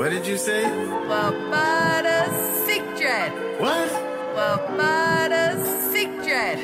What 0.00 0.08
did 0.12 0.26
you 0.26 0.38
say? 0.38 0.64
Wabada 0.64 2.24
sick 2.64 2.80
dread. 2.96 3.60
What? 3.60 3.90
Barbada 4.34 5.60
Secret. 5.92 6.56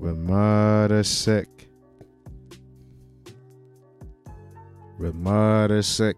Ramada 0.00 1.04
sick. 1.04 1.68
Ramada 4.98 5.82
sick. 5.94 6.16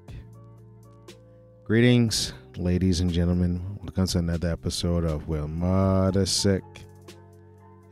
Greetings, 1.66 2.32
ladies 2.56 3.00
and 3.00 3.10
gentlemen. 3.10 3.60
Welcome 3.82 4.06
to 4.06 4.18
another 4.18 4.50
episode 4.50 5.04
of 5.04 5.26
Well 5.28 5.48
Mudda 5.48 6.26
Sick 6.28 6.62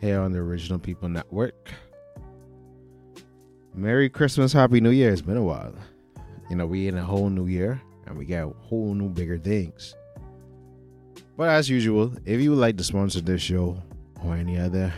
here 0.01 0.21
on 0.21 0.33
the 0.33 0.39
Original 0.39 0.79
People 0.79 1.09
Network. 1.09 1.71
Merry 3.75 4.09
Christmas, 4.09 4.53
Happy 4.53 4.81
New 4.81 4.91
Year. 4.91 5.13
It's 5.13 5.23
been 5.23 5.37
a 5.37 5.43
while. 5.43 5.75
You 6.49 6.57
know, 6.57 6.67
we 6.67 6.87
in 6.87 6.97
a 6.97 7.03
whole 7.03 7.29
new 7.29 7.47
year 7.47 7.81
and 8.07 8.17
we 8.17 8.25
got 8.25 8.55
whole 8.61 8.95
new 8.95 9.09
bigger 9.09 9.39
things. 9.39 9.97
But 11.37 11.49
as 11.49 11.69
usual, 11.69 12.13
if 12.25 12.41
you 12.41 12.51
would 12.51 12.61
like 12.61 12.77
to 12.77 12.85
sponsor 12.85 13.21
this 13.21 13.43
show 13.43 13.83
or 14.25 14.37
any 14.37 14.59
other 14.59 14.93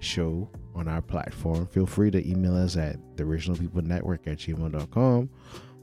show 0.00 0.48
on 0.74 0.88
our 0.88 1.00
platform, 1.00 1.66
feel 1.68 1.86
free 1.86 2.10
to 2.10 2.28
email 2.28 2.56
us 2.56 2.76
at 2.76 2.96
the 3.16 3.22
original 3.22 3.56
people 3.56 3.80
network 3.82 4.26
at 4.26 4.38
gmail.com 4.38 5.30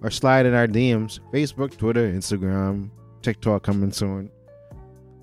or 0.04 0.12
slide 0.12 0.46
in 0.46 0.54
our 0.54 0.68
DMs 0.68 1.20
Facebook, 1.34 1.76
Twitter, 1.78 2.12
Instagram, 2.12 2.92
TikTok 3.28 3.62
coming 3.62 3.92
soon, 3.92 4.32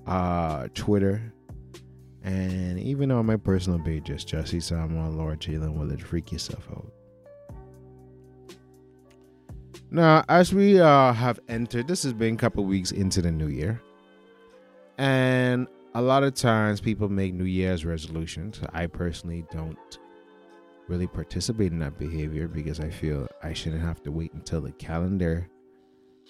uh, 0.05 0.67
Twitter, 0.75 1.33
and 2.23 2.79
even 2.79 3.09
on 3.09 3.25
my 3.25 3.35
personal 3.35 3.79
pages, 3.79 4.23
Jesse 4.23 4.59
Samuel, 4.59 5.09
Lord 5.09 5.39
Jalen 5.39 5.73
Willard, 5.73 6.03
freak 6.03 6.31
yourself 6.31 6.67
out. 6.69 6.85
Now, 9.89 10.23
as 10.29 10.53
we 10.53 10.79
uh, 10.79 11.13
have 11.13 11.39
entered, 11.49 11.87
this 11.87 12.03
has 12.03 12.13
been 12.13 12.35
a 12.35 12.37
couple 12.37 12.63
weeks 12.65 12.91
into 12.91 13.23
the 13.23 13.31
new 13.31 13.47
year, 13.47 13.81
and 14.99 15.65
a 15.95 16.01
lot 16.03 16.21
of 16.21 16.35
times 16.35 16.79
people 16.79 17.09
make 17.09 17.33
New 17.33 17.45
Year's 17.45 17.85
resolutions. 17.85 18.61
I 18.71 18.85
personally 18.85 19.47
don't 19.51 19.97
really 20.87 21.07
participate 21.07 21.71
in 21.71 21.79
that 21.79 21.97
behavior 21.97 22.47
because 22.47 22.79
I 22.79 22.91
feel 22.91 23.27
I 23.41 23.53
shouldn't 23.53 23.81
have 23.81 24.03
to 24.03 24.11
wait 24.11 24.31
until 24.33 24.61
the 24.61 24.73
calendar 24.73 25.49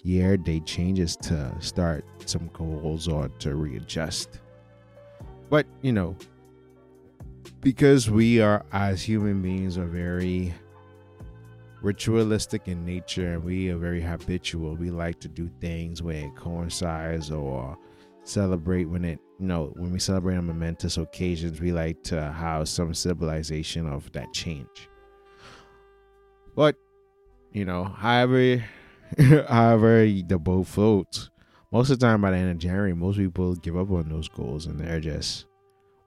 year 0.02 0.36
date 0.36 0.66
changes 0.66 1.16
to 1.16 1.54
start 1.60 2.04
some 2.24 2.50
goals 2.52 3.08
or 3.08 3.28
to 3.40 3.54
readjust. 3.54 4.40
But, 5.48 5.66
you 5.82 5.92
know, 5.92 6.16
because 7.60 8.10
we 8.10 8.40
are, 8.40 8.64
as 8.72 9.02
human 9.02 9.42
beings, 9.42 9.78
are 9.78 9.86
very 9.86 10.54
ritualistic 11.82 12.68
in 12.68 12.84
nature 12.84 13.34
and 13.34 13.44
we 13.44 13.70
are 13.70 13.76
very 13.76 14.00
habitual, 14.00 14.74
we 14.74 14.90
like 14.90 15.20
to 15.20 15.28
do 15.28 15.48
things 15.60 16.02
when 16.02 16.16
it 16.16 16.36
coincides 16.36 17.30
or 17.30 17.78
celebrate 18.26 18.86
when 18.86 19.04
it 19.04 19.20
you 19.38 19.46
know 19.46 19.72
when 19.76 19.92
we 19.92 20.00
celebrate 20.00 20.36
on 20.36 20.46
momentous 20.46 20.96
occasions 20.96 21.60
we 21.60 21.70
like 21.70 22.02
to 22.02 22.20
have 22.32 22.68
some 22.68 22.92
civilization 22.92 23.86
of 23.86 24.10
that 24.10 24.32
change 24.32 24.88
but 26.56 26.74
you 27.52 27.64
know 27.64 27.84
however 27.84 28.62
however 29.48 30.06
the 30.06 30.38
boat 30.38 30.66
floats 30.66 31.30
most 31.72 31.90
of 31.90 31.98
the 31.98 32.06
time 32.06 32.20
by 32.20 32.30
the 32.30 32.36
end 32.36 32.50
of 32.50 32.58
january 32.58 32.94
most 32.94 33.16
people 33.16 33.54
give 33.56 33.76
up 33.76 33.90
on 33.90 34.08
those 34.08 34.28
goals 34.28 34.66
and 34.66 34.80
they're 34.80 35.00
just 35.00 35.46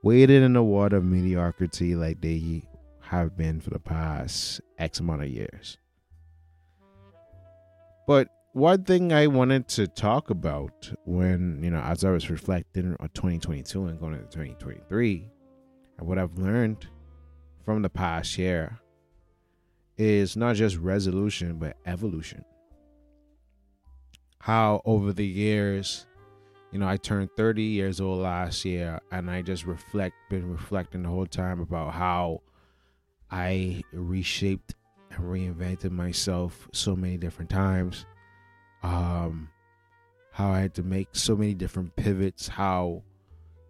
wading 0.02 0.44
in 0.44 0.54
the 0.54 0.64
water 0.64 0.98
of 0.98 1.04
mediocrity 1.04 1.96
like 1.96 2.22
they 2.22 2.62
have 3.02 3.36
been 3.36 3.60
for 3.60 3.70
the 3.70 3.80
past 3.80 4.62
x 4.78 5.00
amount 5.00 5.22
of 5.22 5.30
years 5.30 5.78
but 8.08 8.30
one 8.54 8.84
thing 8.84 9.14
I 9.14 9.28
wanted 9.28 9.68
to 9.70 9.88
talk 9.88 10.32
about 10.32 10.92
when, 11.06 11.60
you 11.62 11.70
know, 11.70 11.82
as 11.82 12.04
I 12.04 12.10
was 12.10 12.30
reflecting 12.30 12.96
on 13.00 13.10
2022 13.10 13.86
and 13.86 14.00
going 14.00 14.14
into 14.14 14.26
2023, 14.26 15.30
and 16.00 16.08
what 16.08 16.18
I've 16.18 16.38
learned 16.38 16.88
from 17.64 17.84
the 17.84 17.90
past 17.90 18.38
year 18.38 18.80
is 19.98 20.36
not 20.36 20.56
just 20.56 20.78
resolution, 20.78 21.58
but 21.60 21.78
evolution. 21.86 22.44
How 24.40 24.82
over 24.86 25.14
the 25.14 25.26
years, 25.26 26.06
you 26.72 26.80
know, 26.80 26.88
I 26.88 26.98
turned 26.98 27.30
30 27.36 27.62
years 27.64 28.00
old 28.00 28.20
last 28.20 28.64
year, 28.66 29.00
and 29.12 29.30
I 29.30 29.42
just 29.42 29.66
reflect, 29.66 30.16
been 30.30 30.50
reflecting 30.52 31.04
the 31.04 31.10
whole 31.10 31.26
time 31.26 31.60
about 31.60 31.94
how 31.94 32.42
I 33.30 33.84
reshaped 33.92 34.76
and 35.12 35.20
reinvented 35.20 35.92
myself 35.92 36.68
so 36.72 36.96
many 36.96 37.18
different 37.18 37.50
times 37.50 38.06
um 38.84 39.50
how 40.32 40.52
I 40.52 40.62
had 40.62 40.74
to 40.76 40.84
make 40.84 41.10
so 41.12 41.36
many 41.36 41.54
different 41.54 41.96
pivots, 41.98 42.48
how 42.48 43.04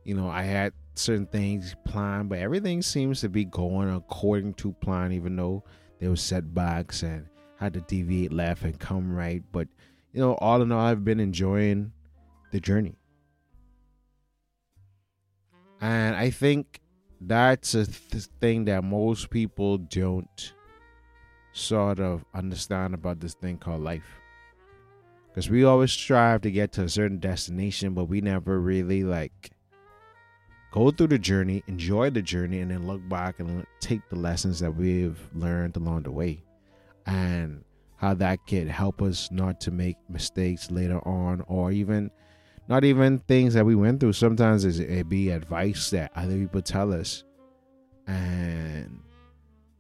you 0.04 0.14
know 0.14 0.30
I 0.30 0.44
had 0.44 0.74
certain 0.94 1.26
things 1.26 1.76
planned, 1.84 2.30
but 2.30 2.38
everything 2.40 2.82
seems 2.84 3.22
to 3.22 3.30
be 3.30 3.46
going 3.46 3.92
according 3.92 4.54
to 4.56 4.74
plan, 4.74 5.12
even 5.12 5.36
though 5.36 5.64
there 6.00 6.10
were 6.12 6.16
setbacks 6.16 7.02
and 7.02 7.28
had 7.58 7.74
to 7.74 7.82
deviate 7.82 8.32
left 8.32 8.64
and 8.64 8.78
come 8.80 9.12
right. 9.12 9.42
But 9.52 9.68
you 10.12 10.22
know, 10.22 10.34
all 10.36 10.62
in 10.62 10.72
all, 10.72 10.86
I've 10.86 11.04
been 11.04 11.20
enjoying 11.20 11.92
the 12.52 12.60
journey, 12.60 12.96
and 15.82 16.16
I 16.16 16.30
think 16.30 16.82
that's 17.22 17.76
a 17.76 17.86
th- 17.86 18.28
thing 18.40 18.66
that 18.66 18.84
most 18.84 19.30
people 19.30 19.78
don't 19.78 20.54
sort 21.52 22.00
of 22.00 22.24
understand 22.34 22.94
about 22.94 23.20
this 23.20 23.34
thing 23.34 23.58
called 23.58 23.82
life. 23.82 24.20
Because 25.28 25.50
we 25.50 25.64
always 25.64 25.92
strive 25.92 26.42
to 26.42 26.52
get 26.52 26.72
to 26.74 26.84
a 26.84 26.90
certain 26.90 27.20
destination 27.20 27.94
but 27.94 28.06
we 28.06 28.20
never 28.20 28.60
really 28.60 29.04
like 29.04 29.52
go 30.72 30.92
through 30.92 31.08
the 31.08 31.20
journey 31.20 31.64
enjoy 31.68 32.10
the 32.10 32.22
journey 32.22 32.60
and 32.60 32.72
then 32.72 32.88
look 32.88 33.08
back 33.08 33.40
and 33.40 33.66
take 33.80 34.02
the 34.10 34.16
lessons 34.16 34.60
that 34.60 34.76
we've 34.76 35.20
learned 35.34 35.76
along 35.76 36.04
the 36.04 36.12
way. 36.12 36.44
And 37.06 37.64
how 38.00 38.14
that 38.14 38.40
could 38.48 38.68
help 38.68 39.02
us 39.02 39.30
not 39.30 39.60
to 39.62 39.72
make 39.72 39.98
mistakes 40.08 40.72
later 40.72 41.06
on 41.06 41.44
or 41.48 41.72
even 41.72 42.10
not 42.70 42.84
even 42.86 43.20
things 43.20 43.56
that 43.56 43.66
we 43.66 43.76
went 43.76 44.00
through. 44.00 44.14
Sometimes 44.14 44.64
it 44.64 45.10
be 45.10 45.32
advice 45.32 45.90
that 45.90 46.12
other 46.16 46.38
people 46.38 46.62
tell 46.62 46.94
us. 46.94 47.24
And 48.08 49.02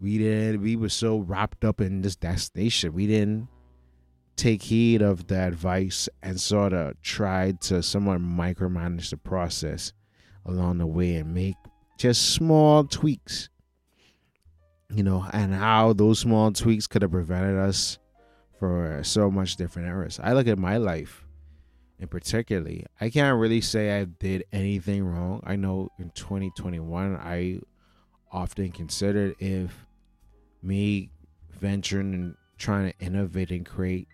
we 0.02 0.18
didn't 0.18 0.62
we 0.62 0.76
were 0.76 0.90
so 0.90 1.20
wrapped 1.20 1.64
up 1.64 1.80
in 1.80 2.02
this 2.02 2.18
destination. 2.18 2.94
We 2.94 3.08
didn't 3.08 3.48
take 4.36 4.64
heed 4.64 5.02
of 5.02 5.28
the 5.28 5.40
advice 5.42 6.10
and 6.22 6.40
sort 6.40 6.74
of 6.74 7.02
tried 7.02 7.62
to 7.62 7.82
somewhat 7.82 8.20
micromanage 8.20 9.12
the 9.12 9.18
process 9.18 9.94
along 10.46 10.80
the 10.80 10.88
way 10.88 11.16
and 11.16 11.34
make 11.34 11.56
just 11.98 12.34
small 12.34 12.86
tweaks 12.86 13.50
you 14.94 15.04
know 15.04 15.26
and 15.34 15.54
how 15.54 15.92
those 15.92 16.20
small 16.20 16.52
tweaks 16.52 16.88
could 16.88 17.02
have 17.02 17.12
prevented 17.12 17.58
us 17.58 18.00
for 18.60 19.02
so 19.04 19.32
much 19.32 19.56
different 19.56 19.88
errors 19.88 20.20
i 20.22 20.34
look 20.34 20.48
at 20.48 20.58
my 20.58 20.78
life 20.78 21.26
in 22.00 22.08
particularly 22.08 22.86
i 23.00 23.10
can't 23.10 23.40
really 23.40 23.62
say 23.62 24.00
i 24.00 24.04
did 24.04 24.44
anything 24.52 25.04
wrong. 25.04 25.42
I 25.46 25.56
know 25.56 25.90
in 25.98 26.12
2021 26.12 27.16
i 27.16 27.60
often 28.32 28.72
considered 28.72 29.36
if 29.40 29.86
me 30.62 31.10
venturing 31.52 32.14
and 32.14 32.36
trying 32.58 32.92
to 32.92 33.06
innovate 33.06 33.52
and 33.52 33.66
create 33.66 34.08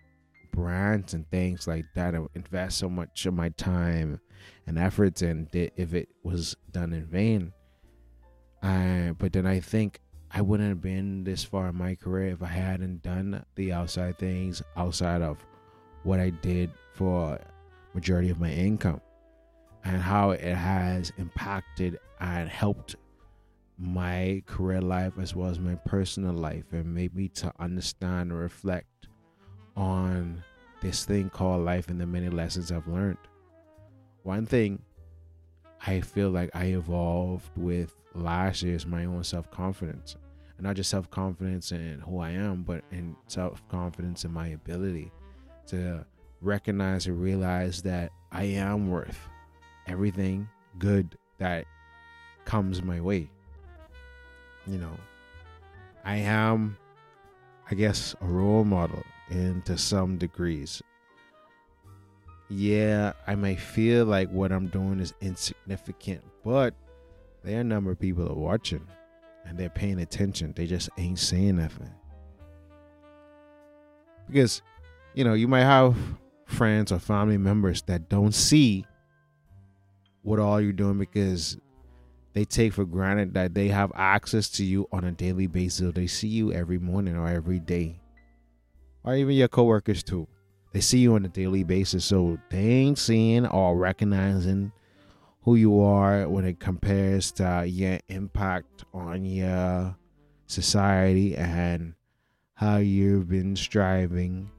brands 0.52 1.12
and 1.12 1.28
things 1.30 1.66
like 1.66 1.84
that 1.94 2.14
and 2.14 2.28
invest 2.34 2.78
so 2.78 2.88
much 2.88 3.26
of 3.26 3.34
my 3.34 3.50
time 3.50 4.20
and 4.66 4.78
efforts 4.78 5.22
and 5.22 5.48
if 5.52 5.92
it 5.92 6.08
was 6.22 6.56
done 6.70 6.92
in 6.92 7.04
vain. 7.06 7.52
I, 8.62 9.12
but 9.18 9.32
then 9.32 9.46
i 9.46 9.60
think 9.60 10.00
i 10.36 10.40
wouldn't 10.40 10.68
have 10.68 10.80
been 10.82 11.24
this 11.24 11.42
far 11.42 11.68
in 11.68 11.76
my 11.76 11.94
career 11.94 12.28
if 12.28 12.42
i 12.42 12.46
hadn't 12.46 13.02
done 13.02 13.42
the 13.54 13.72
outside 13.72 14.18
things 14.18 14.62
outside 14.76 15.22
of 15.22 15.44
what 16.04 16.20
i 16.20 16.30
did 16.30 16.70
for 16.92 17.38
majority 17.94 18.30
of 18.30 18.38
my 18.38 18.50
income 18.50 19.00
and 19.84 20.02
how 20.02 20.30
it 20.30 20.54
has 20.54 21.12
impacted 21.18 21.98
and 22.20 22.48
helped 22.48 22.96
my 23.78 24.42
career 24.46 24.80
life 24.80 25.12
as 25.18 25.34
well 25.34 25.48
as 25.48 25.58
my 25.58 25.74
personal 25.74 26.32
life 26.32 26.64
and 26.72 26.94
made 26.94 27.14
me 27.14 27.28
to 27.28 27.52
understand 27.58 28.30
and 28.30 28.40
reflect 28.40 29.08
on 29.76 30.42
this 30.80 31.04
thing 31.04 31.30
called 31.30 31.64
life 31.64 31.88
and 31.88 32.00
the 32.00 32.06
many 32.06 32.28
lessons 32.28 32.72
I've 32.72 32.88
learned. 32.88 33.18
One 34.22 34.46
thing 34.46 34.82
I 35.86 36.00
feel 36.00 36.30
like 36.30 36.50
I 36.54 36.66
evolved 36.66 37.50
with 37.56 37.94
last 38.14 38.62
year 38.62 38.74
is 38.74 38.86
my 38.86 39.04
own 39.04 39.24
self 39.24 39.50
confidence. 39.50 40.16
And 40.56 40.66
not 40.66 40.76
just 40.76 40.90
self 40.90 41.10
confidence 41.10 41.72
in 41.72 42.00
who 42.00 42.18
I 42.20 42.30
am, 42.30 42.62
but 42.62 42.82
in 42.90 43.16
self 43.26 43.66
confidence 43.68 44.24
in 44.24 44.32
my 44.32 44.48
ability 44.48 45.12
to 45.66 46.06
recognize 46.40 47.06
and 47.06 47.20
realize 47.20 47.82
that 47.82 48.12
I 48.32 48.44
am 48.44 48.90
worth 48.90 49.18
everything 49.86 50.48
good 50.78 51.16
that 51.38 51.66
comes 52.44 52.82
my 52.82 53.00
way. 53.00 53.28
You 54.66 54.78
know, 54.78 54.96
I 56.04 56.16
am, 56.16 56.76
I 57.70 57.74
guess, 57.74 58.14
a 58.20 58.26
role 58.26 58.64
model 58.64 59.02
in 59.30 59.62
to 59.62 59.76
some 59.76 60.18
degrees. 60.18 60.82
Yeah, 62.48 63.12
I 63.26 63.34
may 63.34 63.56
feel 63.56 64.06
like 64.06 64.30
what 64.30 64.52
I'm 64.52 64.68
doing 64.68 65.00
is 65.00 65.14
insignificant, 65.20 66.22
but 66.44 66.74
there 67.42 67.58
are 67.58 67.60
a 67.60 67.64
number 67.64 67.90
of 67.90 67.98
people 67.98 68.28
are 68.28 68.34
watching 68.34 68.86
and 69.46 69.58
they're 69.58 69.70
paying 69.70 70.00
attention. 70.00 70.52
They 70.56 70.66
just 70.66 70.88
ain't 70.98 71.18
saying 71.18 71.56
nothing. 71.56 71.90
Because, 74.26 74.62
you 75.14 75.24
know, 75.24 75.34
you 75.34 75.48
might 75.48 75.60
have 75.64 75.96
friends 76.46 76.92
or 76.92 76.98
family 76.98 77.38
members 77.38 77.82
that 77.82 78.08
don't 78.08 78.32
see 78.32 78.84
what 80.22 80.38
all 80.38 80.60
you're 80.60 80.72
doing 80.72 80.98
because 80.98 81.56
they 82.32 82.44
take 82.44 82.72
for 82.72 82.84
granted 82.84 83.34
that 83.34 83.54
they 83.54 83.68
have 83.68 83.92
access 83.94 84.48
to 84.50 84.64
you 84.64 84.88
on 84.92 85.04
a 85.04 85.12
daily 85.12 85.46
basis. 85.46 85.92
They 85.94 86.06
see 86.06 86.28
you 86.28 86.52
every 86.52 86.78
morning 86.78 87.16
or 87.16 87.28
every 87.28 87.60
day. 87.60 88.00
Or 89.04 89.14
even 89.14 89.34
your 89.36 89.48
coworkers 89.48 90.02
too. 90.02 90.26
They 90.72 90.80
see 90.80 90.98
you 90.98 91.14
on 91.14 91.24
a 91.24 91.28
daily 91.28 91.62
basis. 91.62 92.04
So 92.04 92.38
they 92.50 92.58
ain't 92.58 92.98
seeing 92.98 93.46
or 93.46 93.76
recognizing 93.76 94.72
who 95.46 95.54
you 95.54 95.80
are 95.80 96.28
when 96.28 96.44
it 96.44 96.58
compares 96.58 97.30
to 97.30 97.64
your 97.64 98.00
impact 98.08 98.84
on 98.92 99.24
your 99.24 99.96
society 100.46 101.36
and 101.36 101.94
how 102.54 102.78
you've 102.78 103.28
been 103.28 103.54
striving 103.54 104.50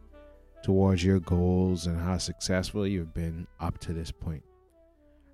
towards 0.63 1.03
your 1.03 1.19
goals 1.19 1.87
and 1.87 1.99
how 1.99 2.17
successful 2.17 2.87
you've 2.87 3.13
been 3.13 3.45
up 3.59 3.77
to 3.77 3.91
this 3.91 4.11
point. 4.11 4.43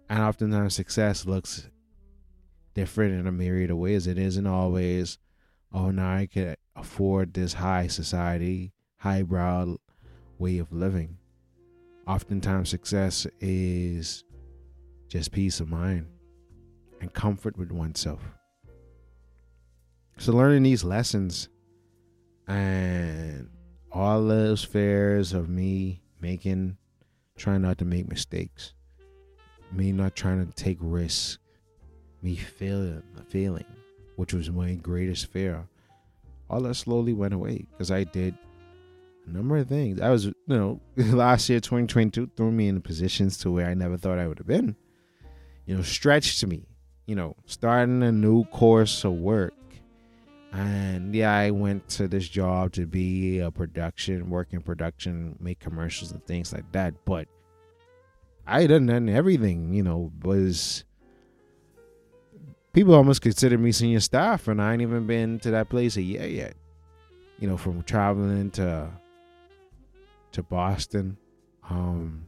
And 0.10 0.24
oftentimes, 0.24 0.74
success 0.74 1.28
looks 1.28 1.70
different 2.74 3.14
in 3.14 3.28
a 3.28 3.32
myriad 3.32 3.70
of 3.70 3.78
ways. 3.78 4.08
It 4.08 4.18
isn't 4.18 4.48
always, 4.48 5.20
oh, 5.72 5.92
now 5.92 6.16
I 6.16 6.26
can 6.26 6.56
afford 6.76 7.36
this 7.36 7.54
high 7.54 7.86
society, 7.86 8.74
highbrow 8.98 9.78
way 10.40 10.58
of 10.58 10.74
living. 10.74 11.20
Oftentimes, 12.08 12.70
success 12.70 13.28
is 13.40 14.24
just 15.14 15.32
peace 15.32 15.60
of 15.60 15.70
mind 15.70 16.08
and 17.00 17.14
comfort 17.14 17.56
with 17.56 17.72
oneself. 17.72 18.20
So, 20.18 20.34
learning 20.34 20.64
these 20.64 20.84
lessons 20.84 21.50
and 22.48 23.48
all 23.92 24.26
those 24.26 24.64
fears 24.64 25.34
of 25.34 25.50
me 25.50 26.02
making, 26.20 26.78
trying 27.38 27.62
not 27.62 27.78
to 27.78 27.86
make 27.86 28.10
mistakes, 28.10 28.74
me 29.72 29.92
not 29.92 30.16
trying 30.16 30.44
to 30.48 30.52
take 30.56 30.80
risks, 30.82 31.38
me 32.24 32.36
failing, 32.36 33.04
failing, 33.30 33.66
which 34.16 34.34
was 34.34 34.50
my 34.50 34.74
greatest 34.74 35.28
fear, 35.28 35.64
all 36.50 36.62
that 36.62 36.74
slowly 36.74 37.14
went 37.14 37.36
away 37.36 37.68
because 37.70 37.92
I 37.92 38.04
did 38.04 38.36
a 39.28 39.30
number 39.30 39.58
of 39.58 39.70
things. 39.70 40.02
I 40.02 40.10
was, 40.10 40.26
you 40.26 40.34
know, 40.48 40.82
last 40.98 41.50
year, 41.50 41.60
2022, 41.60 42.32
threw 42.36 42.52
me 42.52 42.68
in 42.68 42.82
positions 42.82 43.38
to 43.40 43.52
where 43.52 43.68
I 43.68 43.76
never 43.76 43.96
thought 43.96 44.18
I 44.18 44.28
would 44.28 44.40
have 44.40 44.48
been 44.48 44.76
you 45.66 45.76
know, 45.76 45.82
stretched 45.82 46.46
me, 46.46 46.66
you 47.06 47.16
know, 47.16 47.36
starting 47.46 48.04
a 48.04 48.12
new 48.12 48.44
course 48.46 49.04
of 49.04 49.14
work. 49.14 49.54
And 50.52 51.16
yeah, 51.16 51.34
I 51.34 51.50
went 51.50 51.90
to 51.90 52.08
this 52.08 52.28
job 52.28 52.74
to 52.74 52.86
be 52.86 53.40
a 53.40 53.50
production, 53.50 54.30
work 54.30 54.54
in 54.54 54.62
production, 54.62 55.36
make 55.40 55.60
commercials 55.60 56.12
and 56.12 56.24
things 56.26 56.54
like 56.54 56.72
that. 56.74 56.94
But 57.06 57.28
I 58.46 58.68
done 58.68 58.86
done 58.86 59.10
everything, 59.10 59.74
you 59.74 59.82
know, 59.82 60.12
was 60.22 60.84
people 62.74 62.94
almost 62.94 63.22
consider 63.22 63.58
me 63.58 63.72
senior 63.72 64.00
staff 64.00 64.48
and 64.48 64.62
I 64.62 64.74
ain't 64.74 64.82
even 64.82 65.08
been 65.08 65.40
to 65.40 65.52
that 65.52 65.70
place 65.70 65.98
a 65.98 66.02
year 66.02 66.28
yet. 66.28 66.56
You 67.40 67.48
know, 67.48 67.58
from 67.58 67.82
traveling 67.84 68.52
to 68.52 68.90
to 70.34 70.44
Boston. 70.44 71.18
Um 71.68 72.28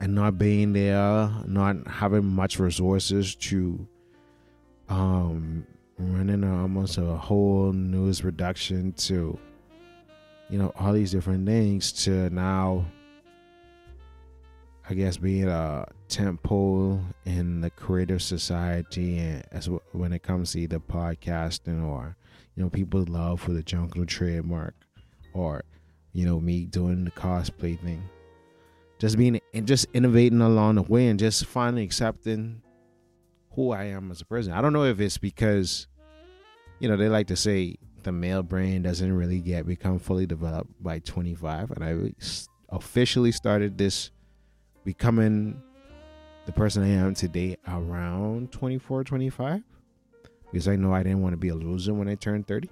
and 0.00 0.14
not 0.14 0.38
being 0.38 0.72
there, 0.72 1.30
not 1.46 1.86
having 1.86 2.24
much 2.24 2.58
resources 2.58 3.34
to 3.36 3.86
um 4.88 5.64
running 5.98 6.42
almost 6.42 6.98
a 6.98 7.04
whole 7.16 7.72
news 7.72 8.22
production 8.22 8.92
to 8.94 9.38
you 10.48 10.58
know 10.58 10.72
all 10.78 10.92
these 10.92 11.12
different 11.12 11.46
things 11.46 11.92
to 11.92 12.28
now 12.30 12.84
I 14.88 14.94
guess 14.94 15.18
being 15.18 15.46
a 15.46 15.86
tent 16.08 16.42
pole 16.42 17.00
in 17.24 17.60
the 17.60 17.70
creative 17.70 18.22
society 18.22 19.18
and 19.18 19.44
as 19.52 19.68
when 19.92 20.12
it 20.12 20.24
comes 20.24 20.52
to 20.52 20.60
either 20.60 20.80
podcasting 20.80 21.86
or 21.86 22.16
you 22.56 22.64
know 22.64 22.70
people 22.70 23.04
love 23.06 23.40
for 23.40 23.52
the 23.52 23.62
jungle 23.62 24.04
trademark 24.06 24.74
or 25.34 25.62
you 26.12 26.26
know 26.26 26.40
me 26.40 26.64
doing 26.64 27.04
the 27.04 27.12
cosplay 27.12 27.78
thing 27.80 28.02
just 29.00 29.16
being 29.16 29.40
and 29.54 29.66
just 29.66 29.86
innovating 29.94 30.42
along 30.42 30.74
the 30.74 30.82
way 30.82 31.08
and 31.08 31.18
just 31.18 31.46
finally 31.46 31.82
accepting 31.82 32.60
who 33.52 33.72
I 33.72 33.84
am 33.84 34.10
as 34.10 34.20
a 34.20 34.26
person. 34.26 34.52
I 34.52 34.60
don't 34.60 34.74
know 34.74 34.84
if 34.84 35.00
it's 35.00 35.16
because 35.16 35.88
you 36.78 36.88
know 36.88 36.96
they 36.96 37.08
like 37.08 37.26
to 37.28 37.36
say 37.36 37.76
the 38.02 38.12
male 38.12 38.42
brain 38.42 38.82
doesn't 38.82 39.12
really 39.12 39.40
get 39.40 39.66
become 39.66 39.98
fully 39.98 40.26
developed 40.26 40.70
by 40.82 40.98
25 41.00 41.70
and 41.72 41.84
I 41.84 42.12
officially 42.68 43.32
started 43.32 43.76
this 43.76 44.10
becoming 44.84 45.60
the 46.46 46.52
person 46.52 46.82
I 46.82 46.88
am 46.88 47.14
today 47.14 47.56
around 47.68 48.52
24 48.52 49.04
25 49.04 49.62
because 50.50 50.68
I 50.68 50.76
know 50.76 50.92
I 50.92 51.02
didn't 51.02 51.22
want 51.22 51.32
to 51.32 51.38
be 51.38 51.48
a 51.48 51.54
loser 51.54 51.94
when 51.94 52.08
I 52.08 52.14
turned 52.16 52.46
30 52.46 52.68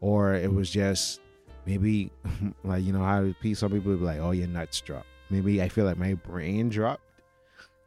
or 0.00 0.34
it 0.34 0.52
was 0.52 0.70
just 0.70 1.20
maybe 1.64 2.10
like 2.64 2.84
you 2.84 2.92
know 2.92 3.04
how 3.04 3.32
some 3.54 3.72
people 3.72 3.96
be 3.96 4.04
like 4.04 4.20
oh 4.20 4.32
your 4.32 4.48
nuts 4.48 4.80
drop 4.80 5.06
maybe 5.34 5.60
I 5.60 5.68
feel 5.68 5.84
like 5.84 5.98
my 5.98 6.14
brain 6.14 6.68
dropped 6.68 7.02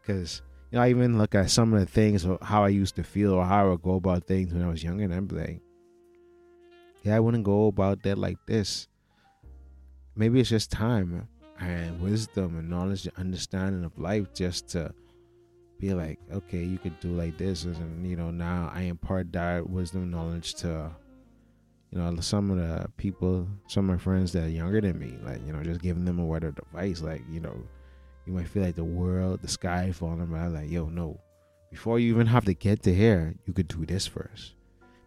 because 0.02 0.42
you 0.70 0.78
know 0.78 0.84
I 0.84 0.90
even 0.90 1.18
look 1.18 1.34
at 1.34 1.50
some 1.50 1.74
of 1.74 1.80
the 1.80 1.86
things 1.86 2.28
how 2.42 2.66
I 2.66 2.70
used 2.70 2.98
to 2.98 3.04
feel 3.04 3.34
or 3.34 3.46
how 3.46 3.66
I 3.66 3.70
would 3.70 3.82
go 3.82 3.96
about 3.96 4.28
things 4.28 4.54
when 4.54 4.64
I 4.64 4.70
was 4.70 4.84
younger, 4.84 5.06
and 5.06 5.14
I'm 5.14 5.28
like, 5.30 5.62
yeah, 7.04 7.16
I 7.16 7.22
wouldn't 7.22 7.46
go 7.46 7.68
about 7.68 8.04
that 8.04 8.18
like 8.18 8.38
this. 8.46 8.90
Maybe 10.16 10.42
it's 10.42 10.50
just 10.50 10.72
time 10.72 11.28
and 11.60 12.02
wisdom 12.02 12.58
and 12.58 12.70
knowledge 12.70 13.06
and 13.06 13.18
understanding 13.18 13.86
of 13.86 13.98
life 13.98 14.34
just 14.34 14.68
to 14.70 14.94
be 15.80 15.94
like, 15.94 16.20
okay, 16.34 16.64
you 16.64 16.78
could 16.78 17.00
do 17.00 17.10
like 17.10 17.38
this, 17.38 17.64
and 17.64 18.06
you 18.06 18.18
know 18.18 18.32
now 18.32 18.70
I 18.74 18.82
impart 18.82 19.32
that 19.34 19.70
wisdom 19.70 20.12
knowledge 20.12 20.56
to 20.56 20.92
you 21.92 22.00
know, 22.00 22.20
some 22.20 22.52
of 22.52 22.58
the 22.58 22.90
people, 22.98 23.48
some 23.68 23.90
of 23.90 23.96
my 23.96 24.02
friends 24.02 24.34
that 24.34 24.44
are 24.44 24.50
younger 24.50 24.82
than 24.82 25.00
me, 25.00 25.18
like, 25.24 25.46
you 25.46 25.54
know, 25.54 25.64
just 25.64 25.82
giving 25.82 26.06
them 26.06 26.20
a 26.20 26.26
word 26.26 26.44
of 26.44 26.58
advice. 26.58 27.02
Like, 27.02 27.24
you 27.30 27.40
know, 27.40 27.56
you 28.26 28.34
might 28.34 28.48
feel 28.48 28.64
like 28.64 28.76
the 28.76 28.84
world, 28.84 29.42
the 29.42 29.48
sky 29.48 29.92
falling, 29.92 30.26
but 30.26 30.38
I'm 30.38 30.54
like, 30.54 30.70
yo, 30.70 30.88
no. 30.88 31.20
Before 31.72 32.00
you 32.00 32.14
even 32.14 32.28
have 32.28 32.46
to 32.46 32.54
get 32.54 32.84
to 32.84 32.94
here, 32.94 33.36
you 33.46 33.54
could 33.54 33.68
do 33.68 33.86
this 33.86 34.06
first. 34.08 34.54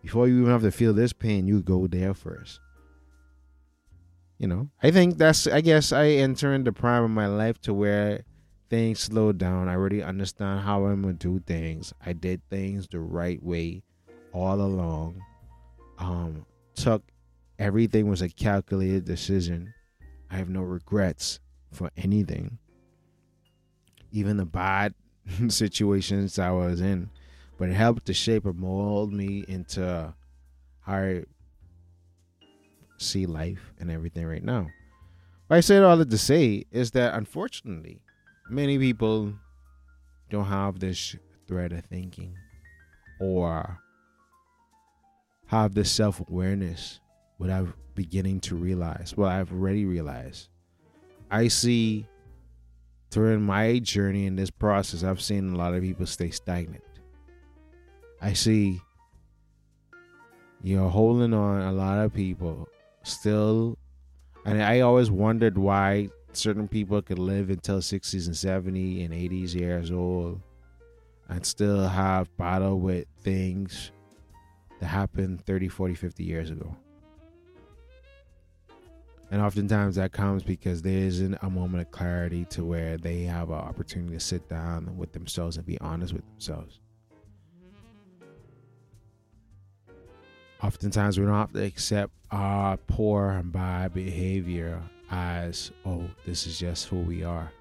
Before 0.03 0.27
you 0.27 0.41
even 0.41 0.51
have 0.51 0.63
to 0.63 0.71
feel 0.71 0.95
this 0.95 1.13
pain, 1.13 1.47
you 1.47 1.63
go 1.63 1.87
there 1.87 2.15
first. 2.15 2.61
You 4.39 4.49
know, 4.49 4.71
I 4.83 4.91
think 4.91 5.19
that's, 5.19 5.47
I 5.47 5.61
guess 5.61 5.93
I 5.93 6.07
enter 6.07 6.55
in 6.55 6.65
the 6.65 6.73
prime 6.73 7.05
of 7.05 7.11
my 7.11 7.27
life 7.27 7.61
to 7.63 7.75
where 7.75 8.25
things 8.71 9.01
slow 9.01 9.33
down. 9.33 9.69
I 9.69 9.75
already 9.75 10.03
understand 10.03 10.61
how 10.61 10.87
I'm 10.87 11.03
to 11.03 11.13
do 11.13 11.41
things. 11.41 11.93
I 12.05 12.15
did 12.15 12.41
things 12.49 12.89
the 12.89 13.01
right 13.01 13.43
way 13.43 13.83
all 14.33 14.63
along. 14.63 15.21
Um, 15.99 16.47
took 16.83 17.03
everything 17.59 18.09
was 18.09 18.23
a 18.23 18.29
calculated 18.29 19.05
decision. 19.05 19.75
I 20.31 20.37
have 20.37 20.49
no 20.49 20.63
regrets 20.63 21.41
for 21.73 21.91
anything. 21.97 22.59
Even 24.11 24.37
the 24.37 24.47
bad 24.47 24.95
situations 25.49 26.39
I 26.39 26.51
was 26.51 26.81
in. 26.81 27.11
But 27.59 27.69
it 27.69 27.75
helped 27.75 28.07
to 28.07 28.15
shape 28.15 28.47
or 28.47 28.55
mold 28.55 29.13
me 29.13 29.45
into 29.47 30.15
how 30.81 30.95
I 30.95 31.25
see 32.97 33.27
life 33.27 33.73
and 33.79 33.91
everything 33.91 34.27
right 34.27 34.43
now. 34.43 34.69
What 35.47 35.57
I 35.57 35.61
said 35.61 35.83
all 35.83 35.97
that 35.99 36.11
to 36.11 36.19
say 36.19 36.65
is 36.71 36.93
that 36.93 37.15
unfortunately, 37.15 38.01
many 38.49 38.79
people 38.79 39.35
don't 40.31 40.47
have 40.47 40.79
this 40.79 41.17
thread 41.47 41.73
of 41.73 41.85
thinking 41.85 42.37
or 43.21 43.79
have 45.51 45.75
this 45.75 45.91
self 45.91 46.21
awareness 46.21 47.01
what 47.39 47.51
I'm 47.51 47.75
beginning 47.97 48.39
to 48.41 48.55
realize. 48.55 49.15
what 49.17 49.33
I've 49.33 49.53
already 49.53 49.85
realized. 49.85 50.49
I 51.29 51.49
see 51.49 52.07
during 53.11 53.43
my 53.43 53.81
journey 53.81 54.27
in 54.27 54.37
this 54.37 54.51
process, 54.51 55.03
I've 55.03 55.21
seen 55.21 55.53
a 55.53 55.57
lot 55.57 55.75
of 55.75 55.83
people 55.83 56.07
stay 56.07 56.31
stagnant. 56.31 56.85
I 58.23 58.33
see 58.33 58.81
you're 60.63 60.89
holding 60.89 61.35
on 61.35 61.63
a 61.63 61.73
lot 61.73 61.99
of 61.99 62.15
people 62.15 62.69
still 63.03 63.77
and 64.45 64.63
I 64.63 64.81
always 64.81 65.11
wondered 65.11 65.59
why 65.59 66.11
certain 66.33 66.69
people 66.69 67.03
could 67.03 67.19
live 67.19 67.51
until 67.51 67.79
60s 67.79 68.27
and 68.27 68.37
70 68.37 69.03
and 69.03 69.13
80s 69.13 69.55
years 69.55 69.91
old 69.91 70.41
and 71.29 71.45
still 71.45 71.89
have 71.89 72.35
battle 72.37 72.79
with 72.79 73.07
things 73.23 73.91
that 74.81 74.87
happened 74.87 75.45
30, 75.45 75.69
40, 75.69 75.95
50 75.95 76.25
years 76.25 76.51
ago. 76.51 76.75
And 79.31 79.41
oftentimes 79.41 79.95
that 79.97 80.11
comes 80.11 80.43
because 80.43 80.83
there 80.83 80.99
isn't 80.99 81.39
a 81.43 81.49
moment 81.49 81.83
of 81.83 81.93
clarity 81.93 82.47
to 82.47 82.65
where 82.65 82.97
they 82.97 83.23
have 83.23 83.51
an 83.51 83.57
opportunity 83.57 84.15
to 84.15 84.21
sit 84.21 84.49
down 84.49 84.97
with 84.97 85.13
themselves 85.13 85.57
and 85.57 85.65
be 85.65 85.79
honest 85.81 86.13
with 86.13 86.27
themselves. 86.31 86.81
Oftentimes 90.63 91.19
we 91.19 91.27
don't 91.27 91.35
have 91.35 91.53
to 91.53 91.65
accept 91.65 92.13
our 92.33 92.77
poor 92.77 93.31
and 93.31 93.53
bad 93.53 93.95
behavior 93.95 94.83
as, 95.11 95.71
oh, 95.87 96.05
this 96.27 96.47
is 96.47 96.59
just 96.59 96.89
who 96.89 96.99
we 96.99 97.23
are. 97.23 97.53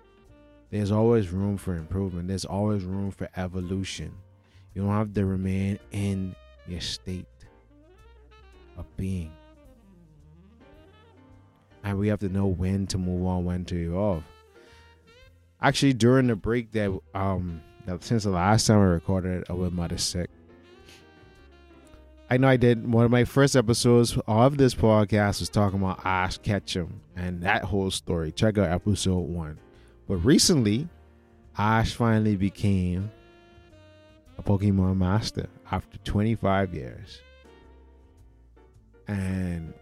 There's 0.72 0.92
always 0.92 1.30
room 1.30 1.58
for 1.58 1.76
improvement. 1.76 2.28
There's 2.28 2.46
always 2.46 2.84
room 2.84 3.12
for 3.12 3.30
evolution. 3.38 4.12
You 4.74 4.84
don't 4.84 4.92
have 4.92 5.14
to 5.14 5.26
remain 5.26 5.80
in 5.92 6.36
your 6.72 6.82
state 6.82 7.26
of 8.78 8.86
being. 8.98 9.32
And 11.84 11.98
we 11.98 12.08
have 12.10 12.20
to 12.20 12.30
know 12.30 12.48
when 12.48 12.88
to 12.88 12.98
move 12.98 13.26
on, 13.26 13.46
when 13.46 13.66
to 13.66 13.76
evolve. 13.76 14.24
Actually, 15.62 15.94
during 15.94 16.28
the 16.28 16.36
break 16.36 16.72
that 16.72 16.98
um 17.14 17.62
that 17.86 18.04
since 18.04 18.24
the 18.24 18.30
last 18.30 18.68
time 18.68 18.80
I 18.80 18.86
recorded 18.86 19.46
I 19.50 19.54
Well 19.54 19.72
Mudda 19.72 20.00
Sick, 20.00 20.30
I 22.30 22.38
know 22.38 22.48
I 22.48 22.58
did 22.58 22.90
one 22.90 23.06
of 23.06 23.12
my 23.12 23.26
first 23.26 23.56
episodes 23.56 24.18
of 24.28 24.58
this 24.58 24.76
podcast 24.76 25.40
was 25.40 25.50
talking 25.50 25.80
about 25.80 26.06
Ash 26.06 26.38
Ketchum 26.38 27.02
and 27.16 27.42
that 27.42 27.64
whole 27.64 27.92
story. 27.92 28.32
Check 28.32 28.58
out 28.58 28.70
episode 28.70 29.20
one. 29.20 29.58
But 30.08 30.18
recently, 30.18 30.88
Ash 31.58 31.94
finally 31.94 32.36
became 32.36 33.12
a 34.40 34.44
Pokemon 34.44 34.98
master 34.98 35.48
after 35.70 35.98
25 36.00 36.74
years. 36.74 37.22
And 39.08 39.74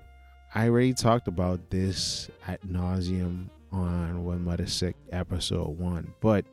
I 0.56 0.68
already 0.68 0.94
talked 0.94 1.28
about 1.28 1.70
this 1.70 2.30
at 2.48 2.66
nauseum 2.66 3.50
on 3.72 4.24
Well 4.24 4.38
Mudda 4.38 4.68
Sick 4.68 4.96
episode 5.12 5.78
one, 5.78 6.14
but 6.22 6.46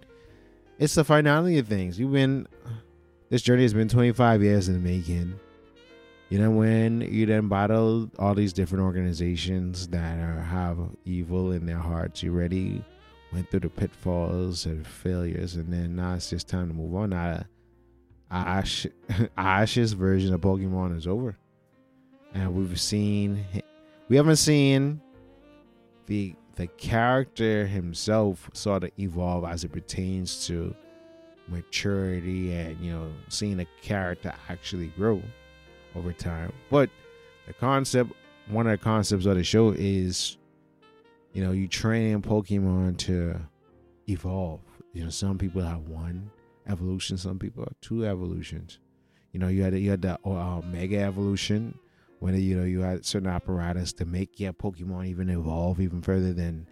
it's 0.79 0.95
the 0.95 1.05
finality 1.05 1.59
of 1.59 1.67
things. 1.67 1.99
You've 1.99 2.13
been 2.13 2.47
this 3.31 3.43
journey 3.43 3.63
has 3.63 3.73
been 3.73 3.89
25 3.89 4.43
years 4.43 4.69
in 4.69 4.75
the 4.75 4.81
making. 4.81 5.39
You 6.29 6.39
know 6.41 6.51
when 6.51 7.01
you 7.01 7.27
then 7.27 7.49
battle 7.49 8.11
all 8.19 8.35
these 8.35 8.53
different 8.53 8.85
organizations 8.85 9.89
that 9.89 10.19
are, 10.19 10.43
have 10.43 10.79
evil 11.05 11.53
in 11.53 11.65
their 11.65 11.79
hearts. 11.79 12.23
You 12.23 12.35
already 12.35 12.85
went 13.33 13.51
through 13.51 13.61
the 13.61 13.71
pitfalls 13.71 14.67
and 14.67 14.87
failures, 14.87 15.55
and 15.55 15.73
then 15.73 15.97
now 15.97 16.15
it's 16.15 16.29
just 16.29 16.49
time 16.49 16.69
to 16.69 16.75
move 16.75 16.95
on. 16.95 17.11
Now, 17.11 17.45
Ash, 18.35 18.87
Ash's 19.37 19.93
version 19.93 20.35
of 20.35 20.41
Pokemon 20.41 20.97
is 20.97 21.07
over, 21.07 21.37
and 22.35 22.53
we've 22.53 22.81
seen 22.81 23.45
we 24.09 24.17
haven't 24.17 24.37
seen 24.37 25.01
the 26.07 26.35
the 26.57 26.67
character 26.67 27.67
himself 27.67 28.51
sort 28.53 28.85
of 28.85 28.91
evolve 28.99 29.45
as 29.45 29.63
it 29.63 29.73
pertains 29.73 30.47
to 30.47 30.75
maturity 31.47 32.53
and 32.53 32.79
you 32.81 32.93
know 32.93 33.09
seeing 33.29 33.61
a 33.61 33.67
character 33.83 34.35
actually 34.49 34.89
grow 34.89 35.23
over 35.95 36.13
time. 36.13 36.53
But 36.71 36.91
the 37.47 37.53
concept, 37.53 38.13
one 38.49 38.67
of 38.67 38.73
the 38.73 38.83
concepts 38.83 39.27
of 39.27 39.37
the 39.37 39.45
show 39.45 39.71
is, 39.71 40.39
you 41.35 41.45
know, 41.45 41.53
you 41.53 41.69
train 41.69 42.21
Pokemon 42.21 42.97
to 42.99 43.41
evolve. 44.09 44.61
You 44.93 45.05
know, 45.05 45.11
some 45.11 45.39
people 45.39 45.63
have 45.63 45.89
one 45.89 46.31
evolution, 46.69 47.17
some 47.17 47.39
people 47.39 47.65
have 47.65 47.81
two 47.81 48.07
evolutions. 48.07 48.79
You 49.33 49.41
know, 49.41 49.49
you 49.49 49.63
had 49.63 49.75
you 49.75 49.91
had 49.91 50.03
the 50.03 50.19
uh, 50.25 50.61
mega 50.65 51.01
evolution 51.01 51.79
when 52.21 52.41
you 52.41 52.57
know 52.57 52.65
you 52.65 52.81
had 52.81 53.05
certain 53.05 53.29
apparatus 53.29 53.93
to 53.95 54.05
make 54.05 54.39
your 54.39 54.53
Pokemon 54.53 55.07
even 55.07 55.29
evolve 55.29 55.81
even 55.81 56.01
further 56.03 56.33
than, 56.33 56.67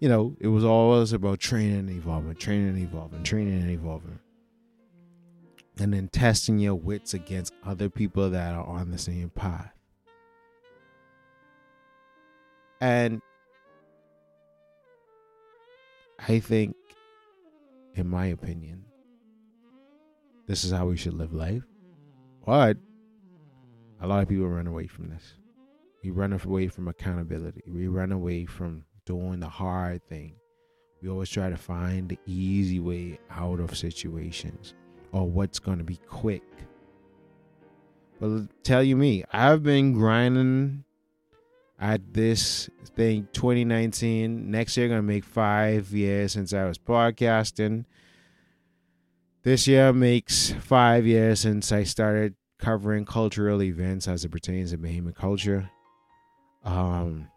you 0.00 0.08
know, 0.08 0.36
it 0.40 0.48
was 0.48 0.64
always 0.64 1.12
about 1.12 1.38
training 1.38 1.78
and 1.78 1.90
evolving, 1.90 2.34
training 2.34 2.68
and 2.68 2.78
evolving, 2.78 3.22
training 3.22 3.60
and 3.60 3.70
evolving 3.70 4.18
and 5.80 5.94
then 5.94 6.08
testing 6.08 6.58
your 6.58 6.74
wits 6.74 7.14
against 7.14 7.54
other 7.64 7.88
people 7.88 8.28
that 8.30 8.54
are 8.54 8.66
on 8.66 8.90
the 8.90 8.98
same 8.98 9.30
path. 9.30 9.72
And 12.82 13.22
I 16.18 16.38
think, 16.38 16.76
in 17.94 18.08
my 18.08 18.26
opinion, 18.26 18.84
this 20.50 20.64
is 20.64 20.72
how 20.72 20.84
we 20.84 20.96
should 20.96 21.14
live 21.14 21.32
life. 21.32 21.62
But 22.44 22.76
a 24.00 24.06
lot 24.08 24.24
of 24.24 24.28
people 24.28 24.48
run 24.48 24.66
away 24.66 24.88
from 24.88 25.08
this. 25.08 25.34
We 26.02 26.10
run 26.10 26.32
away 26.32 26.66
from 26.66 26.88
accountability. 26.88 27.62
We 27.68 27.86
run 27.86 28.10
away 28.10 28.46
from 28.46 28.84
doing 29.06 29.38
the 29.38 29.48
hard 29.48 30.04
thing. 30.08 30.34
We 31.00 31.08
always 31.08 31.30
try 31.30 31.50
to 31.50 31.56
find 31.56 32.08
the 32.08 32.18
easy 32.26 32.80
way 32.80 33.20
out 33.30 33.60
of 33.60 33.78
situations 33.78 34.74
or 35.12 35.30
what's 35.30 35.60
going 35.60 35.78
to 35.78 35.84
be 35.84 36.00
quick. 36.08 36.42
But 38.18 38.48
tell 38.64 38.82
you 38.82 38.96
me, 38.96 39.22
I've 39.32 39.62
been 39.62 39.92
grinding 39.92 40.82
at 41.78 42.12
this 42.12 42.68
thing 42.96 43.28
2019. 43.34 44.50
Next 44.50 44.76
year, 44.76 44.88
gonna 44.88 45.00
make 45.00 45.24
five 45.24 45.92
years 45.92 46.32
since 46.32 46.52
I 46.52 46.64
was 46.64 46.76
podcasting. 46.76 47.84
This 49.42 49.66
year 49.66 49.92
makes 49.94 50.52
five 50.52 51.06
years 51.06 51.40
since 51.40 51.72
I 51.72 51.84
started 51.84 52.34
covering 52.58 53.06
cultural 53.06 53.62
events 53.62 54.06
as 54.06 54.22
it 54.22 54.30
pertains 54.30 54.72
to 54.72 54.78
Bahamian 54.78 55.14
culture. 55.14 55.70
Um, 56.62 57.28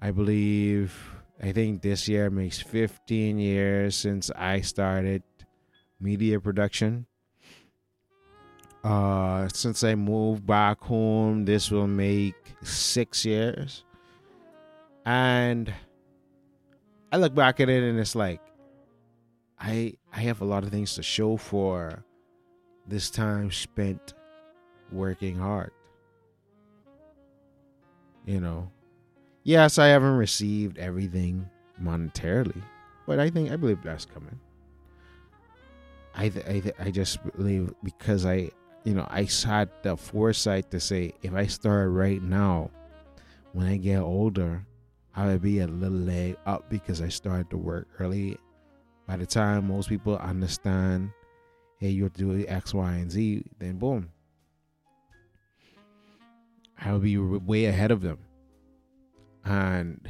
I 0.00 0.10
believe 0.10 0.96
I 1.42 1.52
think 1.52 1.82
this 1.82 2.08
year 2.08 2.30
makes 2.30 2.62
15 2.62 3.38
years 3.38 3.94
since 3.94 4.30
I 4.30 4.62
started 4.62 5.22
media 6.00 6.40
production. 6.40 7.06
Uh, 8.82 9.48
since 9.52 9.84
I 9.84 9.96
moved 9.96 10.46
back 10.46 10.80
home, 10.80 11.44
this 11.44 11.70
will 11.70 11.86
make 11.86 12.34
six 12.62 13.26
years. 13.26 13.84
And 15.04 15.72
I 17.12 17.18
look 17.18 17.34
back 17.34 17.60
at 17.60 17.68
it 17.68 17.82
and 17.82 17.98
it's 17.98 18.14
like 18.14 18.40
I 19.62 19.94
I 20.12 20.20
have 20.20 20.40
a 20.40 20.44
lot 20.44 20.64
of 20.64 20.70
things 20.70 20.96
to 20.96 21.02
show 21.02 21.36
for 21.36 22.04
this 22.88 23.10
time 23.10 23.50
spent 23.52 24.14
working 24.90 25.38
hard. 25.38 25.70
You 28.26 28.40
know. 28.40 28.70
Yes, 29.44 29.78
I 29.78 29.86
haven't 29.86 30.16
received 30.16 30.78
everything 30.78 31.48
monetarily, 31.80 32.62
but 33.06 33.18
I 33.18 33.30
think 33.30 33.50
I 33.50 33.56
believe 33.56 33.82
that's 33.82 34.04
coming. 34.04 34.38
I 36.14 36.24
I 36.46 36.62
I 36.78 36.90
just 36.90 37.22
believe 37.36 37.72
because 37.84 38.26
I 38.26 38.50
you 38.82 38.94
know 38.94 39.06
I 39.10 39.28
had 39.46 39.70
the 39.82 39.96
foresight 39.96 40.72
to 40.72 40.80
say 40.80 41.14
if 41.22 41.34
I 41.34 41.46
start 41.46 41.90
right 41.90 42.22
now, 42.22 42.70
when 43.52 43.66
I 43.68 43.76
get 43.76 44.00
older, 44.00 44.66
I 45.14 45.26
would 45.28 45.42
be 45.42 45.60
a 45.60 45.68
little 45.68 45.98
leg 45.98 46.36
up 46.46 46.68
because 46.68 47.00
I 47.00 47.08
started 47.08 47.48
to 47.50 47.56
work 47.56 47.86
early. 48.00 48.38
By 49.12 49.18
the 49.18 49.26
time 49.26 49.68
most 49.68 49.90
people 49.90 50.16
understand, 50.16 51.10
hey, 51.76 51.90
you're 51.90 52.08
doing 52.08 52.48
X, 52.48 52.72
Y, 52.72 52.92
and 52.94 53.10
Z, 53.10 53.44
then 53.58 53.76
boom, 53.76 54.08
I 56.82 56.92
will 56.92 56.98
be 56.98 57.18
way 57.18 57.66
ahead 57.66 57.90
of 57.90 58.00
them, 58.00 58.16
and 59.44 60.08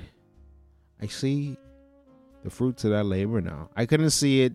I 1.01 1.09
see 1.09 1.59
the 2.45 2.51
fruits 2.51 2.85
of 2.85 2.93
that 2.93 3.03
labor 3.03 3.41
now. 3.41 3.71
I 3.75 3.87
couldn't 3.87 4.11
see 4.11 4.43
it 4.43 4.53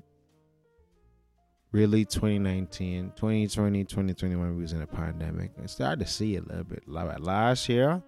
really 1.74 2.06
2019 2.06 3.12
2020 3.18 3.84
2021 3.84 4.56
we 4.56 4.62
was 4.62 4.72
in 4.72 4.82
a 4.82 4.88
pandemic. 4.88 5.52
I 5.62 5.66
started 5.66 6.06
to 6.06 6.10
see 6.10 6.38
it 6.38 6.46
a 6.46 6.48
little 6.48 6.64
bit. 6.64 6.88
Last 6.88 7.68
year 7.68 8.02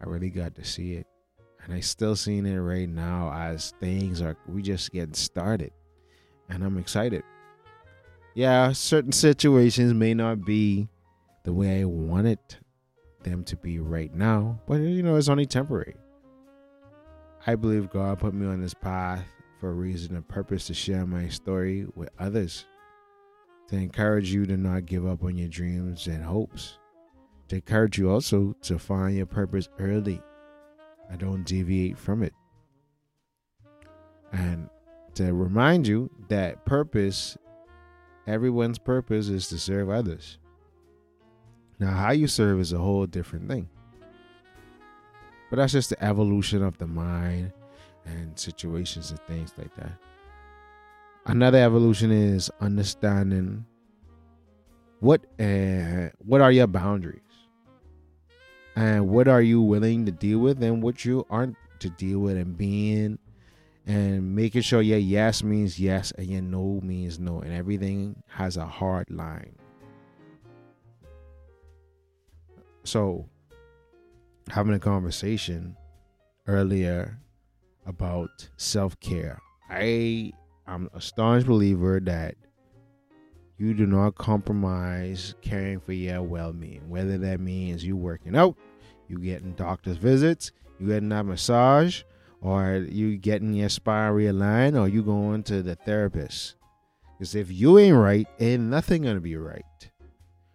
i 0.00 0.04
really 0.04 0.30
got 0.30 0.56
to 0.56 0.64
see 0.64 0.94
it 0.94 1.06
and 1.64 1.74
i 1.74 1.80
still 1.80 2.14
seeing 2.14 2.46
it 2.46 2.58
right 2.58 2.88
now 2.88 3.32
as 3.32 3.72
things 3.80 4.20
are 4.20 4.36
we 4.48 4.62
just 4.62 4.92
getting 4.92 5.14
started. 5.14 5.72
And 6.48 6.62
i'm 6.62 6.78
excited. 6.78 7.22
Yeah 8.34 8.72
certain 8.72 9.12
situations 9.12 9.94
may 9.94 10.14
not 10.14 10.44
be 10.44 10.88
the 11.44 11.52
way 11.52 11.80
i 11.80 11.84
wanted 11.84 12.38
them 13.22 13.44
to 13.44 13.56
be 13.56 13.78
right 13.78 14.14
now 14.14 14.60
but 14.66 14.76
you 14.76 15.02
know 15.02 15.16
it's 15.16 15.28
only 15.28 15.46
temporary. 15.46 15.96
I 17.46 17.54
believe 17.56 17.90
god 17.90 18.18
put 18.20 18.34
me 18.34 18.46
on 18.46 18.60
this 18.60 18.74
path 18.74 19.24
for 19.60 19.70
a 19.70 19.74
reason 19.74 20.14
and 20.14 20.28
purpose 20.28 20.66
to 20.66 20.74
share 20.74 21.06
my 21.06 21.28
story 21.28 21.86
with 21.94 22.10
others, 22.18 22.66
to 23.68 23.76
encourage 23.76 24.32
you 24.32 24.44
to 24.44 24.56
not 24.56 24.84
give 24.84 25.06
up 25.06 25.22
on 25.24 25.38
your 25.38 25.48
dreams 25.48 26.06
and 26.06 26.22
hopes, 26.22 26.78
to 27.48 27.56
encourage 27.56 27.98
you 27.98 28.10
also 28.10 28.54
to 28.60 28.78
find 28.78 29.16
your 29.16 29.24
purpose 29.24 29.70
early 29.78 30.20
I 31.10 31.16
don't 31.16 31.44
deviate 31.44 31.98
from 31.98 32.22
it. 32.22 32.34
And 34.32 34.68
to 35.14 35.32
remind 35.32 35.86
you 35.86 36.10
that 36.28 36.64
purpose, 36.64 37.36
everyone's 38.26 38.78
purpose 38.78 39.28
is 39.28 39.48
to 39.48 39.58
serve 39.58 39.90
others. 39.90 40.38
Now, 41.78 41.90
how 41.90 42.12
you 42.12 42.26
serve 42.26 42.60
is 42.60 42.72
a 42.72 42.78
whole 42.78 43.06
different 43.06 43.48
thing. 43.48 43.68
But 45.50 45.56
that's 45.56 45.72
just 45.72 45.90
the 45.90 46.02
evolution 46.02 46.62
of 46.62 46.78
the 46.78 46.86
mind 46.86 47.52
and 48.04 48.38
situations 48.38 49.10
and 49.10 49.20
things 49.20 49.52
like 49.56 49.74
that. 49.76 49.92
Another 51.26 51.58
evolution 51.58 52.10
is 52.10 52.50
understanding 52.60 53.64
what 55.00 55.24
uh, 55.38 56.08
what 56.18 56.40
are 56.40 56.52
your 56.52 56.66
boundaries 56.66 57.23
and 58.76 59.08
what 59.08 59.28
are 59.28 59.42
you 59.42 59.60
willing 59.62 60.06
to 60.06 60.12
deal 60.12 60.38
with 60.38 60.62
and 60.62 60.82
what 60.82 61.04
you 61.04 61.26
aren't 61.30 61.56
to 61.80 61.90
deal 61.90 62.18
with 62.20 62.36
and 62.36 62.56
being 62.56 63.18
and 63.86 64.34
making 64.34 64.62
sure 64.62 64.80
your 64.80 64.98
yes 64.98 65.42
means 65.42 65.78
yes 65.78 66.12
and 66.12 66.26
your 66.26 66.42
no 66.42 66.80
means 66.82 67.18
no 67.18 67.40
and 67.40 67.52
everything 67.52 68.22
has 68.28 68.56
a 68.56 68.66
hard 68.66 69.10
line. 69.10 69.56
So 72.84 73.28
having 74.50 74.74
a 74.74 74.78
conversation 74.78 75.76
earlier 76.46 77.18
about 77.86 78.48
self-care. 78.56 79.40
I 79.70 80.32
i'm 80.66 80.88
a 80.94 81.00
staunch 81.00 81.46
believer 81.46 82.00
that 82.00 82.34
you 83.64 83.72
do 83.72 83.86
not 83.86 84.14
compromise 84.16 85.34
caring 85.40 85.80
for 85.80 85.94
your 85.94 86.22
well-being. 86.22 86.86
Whether 86.90 87.16
that 87.18 87.40
means 87.40 87.82
you 87.82 87.96
working 87.96 88.36
out 88.36 88.56
you 89.08 89.18
getting 89.18 89.52
doctor's 89.52 89.96
visits 89.96 90.52
you 90.78 90.88
getting 90.88 91.10
a 91.12 91.24
massage 91.24 92.02
or 92.42 92.86
you 92.90 93.16
getting 93.16 93.54
your 93.54 93.70
spine 93.70 94.12
realigned 94.12 94.78
or 94.78 94.86
you 94.86 95.02
going 95.02 95.42
to 95.44 95.62
the 95.62 95.76
therapist. 95.76 96.56
Because 97.16 97.34
if 97.34 97.50
you 97.50 97.78
ain't 97.78 97.96
right 97.96 98.28
ain't 98.38 98.64
nothing 98.64 99.02
gonna 99.02 99.20
be 99.20 99.36
right. 99.36 99.64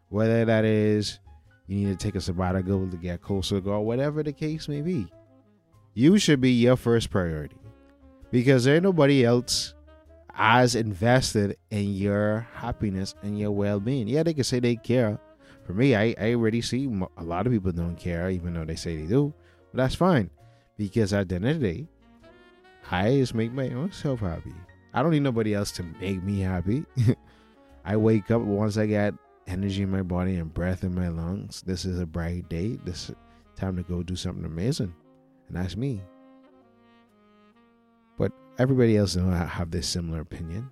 Whether 0.09 0.45
that 0.45 0.63
is 0.65 1.19
you 1.65 1.77
need 1.77 1.99
to 1.99 2.05
take 2.05 2.15
a 2.15 2.21
sabbatical 2.21 2.87
to 2.87 2.97
get 2.97 3.21
closer 3.21 3.55
to 3.55 3.61
God, 3.61 3.79
whatever 3.79 4.21
the 4.21 4.33
case 4.33 4.67
may 4.67 4.81
be. 4.81 5.07
You 5.95 6.19
should 6.19 6.41
be 6.41 6.51
your 6.51 6.75
first 6.75 7.09
priority. 7.09 7.57
Because 8.29 8.65
there 8.65 8.75
ain't 8.75 8.83
nobody 8.83 9.25
else 9.25 9.73
as 10.35 10.75
invested 10.75 11.57
in 11.71 11.93
your 11.93 12.47
happiness 12.53 13.15
and 13.23 13.37
your 13.37 13.51
well-being. 13.51 14.07
Yeah, 14.07 14.23
they 14.23 14.33
can 14.33 14.43
say 14.43 14.59
they 14.59 14.75
care. 14.75 15.19
For 15.63 15.73
me, 15.73 15.95
I, 15.95 16.15
I 16.19 16.33
already 16.33 16.61
see 16.61 16.89
a 17.17 17.23
lot 17.23 17.45
of 17.45 17.53
people 17.53 17.71
don't 17.71 17.95
care, 17.95 18.29
even 18.29 18.53
though 18.53 18.65
they 18.65 18.75
say 18.75 18.97
they 18.97 19.07
do. 19.07 19.33
But 19.71 19.83
that's 19.83 19.95
fine 19.95 20.29
because 20.77 21.13
at 21.13 21.29
the 21.29 21.35
end 21.35 21.47
of 21.47 21.59
the 21.59 21.73
day, 21.73 21.87
I 22.89 23.17
just 23.17 23.35
make 23.35 23.51
my 23.51 23.69
own 23.69 23.91
self 23.91 24.21
happy. 24.21 24.53
I 24.93 25.03
don't 25.03 25.11
need 25.11 25.21
nobody 25.21 25.53
else 25.53 25.71
to 25.73 25.83
make 25.83 26.23
me 26.23 26.39
happy. 26.39 26.85
I 27.85 27.97
wake 27.97 28.31
up 28.31 28.41
once 28.41 28.77
I 28.77 28.87
get 28.87 29.13
energy 29.47 29.83
in 29.83 29.91
my 29.91 30.01
body 30.01 30.35
and 30.37 30.53
breath 30.53 30.83
in 30.83 30.95
my 30.95 31.09
lungs. 31.09 31.61
This 31.61 31.85
is 31.85 31.99
a 31.99 32.05
bright 32.05 32.49
day. 32.49 32.79
This 32.83 33.11
time 33.55 33.75
to 33.77 33.83
go 33.83 34.01
do 34.01 34.15
something 34.15 34.45
amazing. 34.45 34.93
And 35.47 35.57
that's 35.57 35.75
me. 35.75 36.01
Everybody 38.59 38.97
else 38.97 39.15
know 39.15 39.31
I 39.31 39.45
have 39.45 39.71
this 39.71 39.87
similar 39.87 40.19
opinion. 40.19 40.69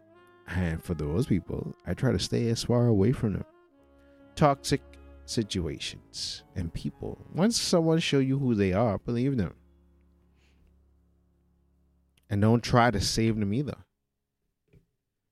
And 0.48 0.84
for 0.84 0.94
those 0.94 1.26
people, 1.26 1.74
I 1.86 1.94
try 1.94 2.12
to 2.12 2.20
stay 2.20 2.50
as 2.50 2.66
far 2.66 2.88
away 2.88 3.14
from 3.14 3.34
them. 3.34 3.46
Toxic 4.36 4.82
situations 5.26 6.44
and 6.56 6.74
people. 6.74 7.18
Once 7.34 7.60
someone 7.60 8.00
show 8.00 8.20
you 8.20 8.38
who 8.38 8.56
they 8.56 8.74
are, 8.74 8.98
believe 8.98 9.38
them. 9.38 9.54
And 12.30 12.42
don't 12.42 12.62
try 12.62 12.92
to 12.92 13.00
save 13.00 13.40
them 13.40 13.54
either. 13.54 13.78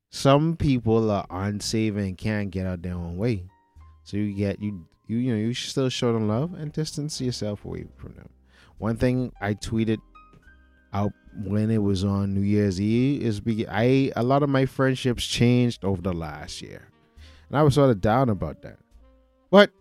Some 0.10 0.56
people 0.56 1.12
are 1.12 1.26
unsaving 1.30 2.06
and 2.06 2.18
can't 2.18 2.52
get 2.52 2.66
out 2.66 2.82
their 2.82 2.94
own 2.94 3.18
way. 3.18 3.50
So 4.04 4.16
you 4.16 4.34
get 4.34 4.62
you 4.62 4.88
you 5.08 5.18
you 5.18 5.34
know 5.34 5.38
you 5.38 5.52
should 5.52 5.72
still 5.72 5.90
show 5.90 6.14
them 6.14 6.30
love 6.30 6.54
and 6.54 6.72
distance 6.72 7.20
yourself 7.20 7.66
away 7.66 7.86
from 7.98 8.14
them. 8.14 8.30
One 8.78 8.96
thing 8.96 9.34
I 9.42 9.56
tweeted 9.56 9.98
out 10.94 11.12
when 11.44 11.70
it 11.70 11.80
was 11.80 12.04
on 12.04 12.34
New 12.34 12.42
Year's 12.42 12.80
Eve 12.80 13.22
is 13.22 13.40
be 13.40 13.68
I 13.68 14.12
a 14.16 14.24
lot 14.24 14.44
of 14.44 14.50
my 14.50 14.66
friendships 14.66 15.26
changed 15.26 15.84
over 15.84 16.02
the 16.02 16.14
last 16.14 16.62
year, 16.62 16.88
and 17.50 17.58
I 17.58 17.64
was 17.64 17.76
sort 17.76 17.90
of 17.90 18.02
down 18.02 18.30
about 18.30 18.62
that. 18.62 18.78
But 19.52 19.72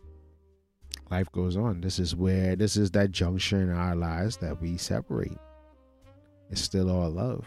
life 1.11 1.31
goes 1.33 1.57
on. 1.57 1.81
This 1.81 1.99
is 1.99 2.17
where 2.17 2.57
this 2.57 2.77
is 2.77 2.91
that 2.93 3.13
juncture 3.13 3.61
in 3.61 3.71
our 3.71 3.95
lives 3.95 4.37
that 4.39 4.61
we 4.61 4.77
separate. 4.77 5.39
It's 6.51 6.61
still 6.61 6.91
all 6.91 7.11
love. 7.11 7.47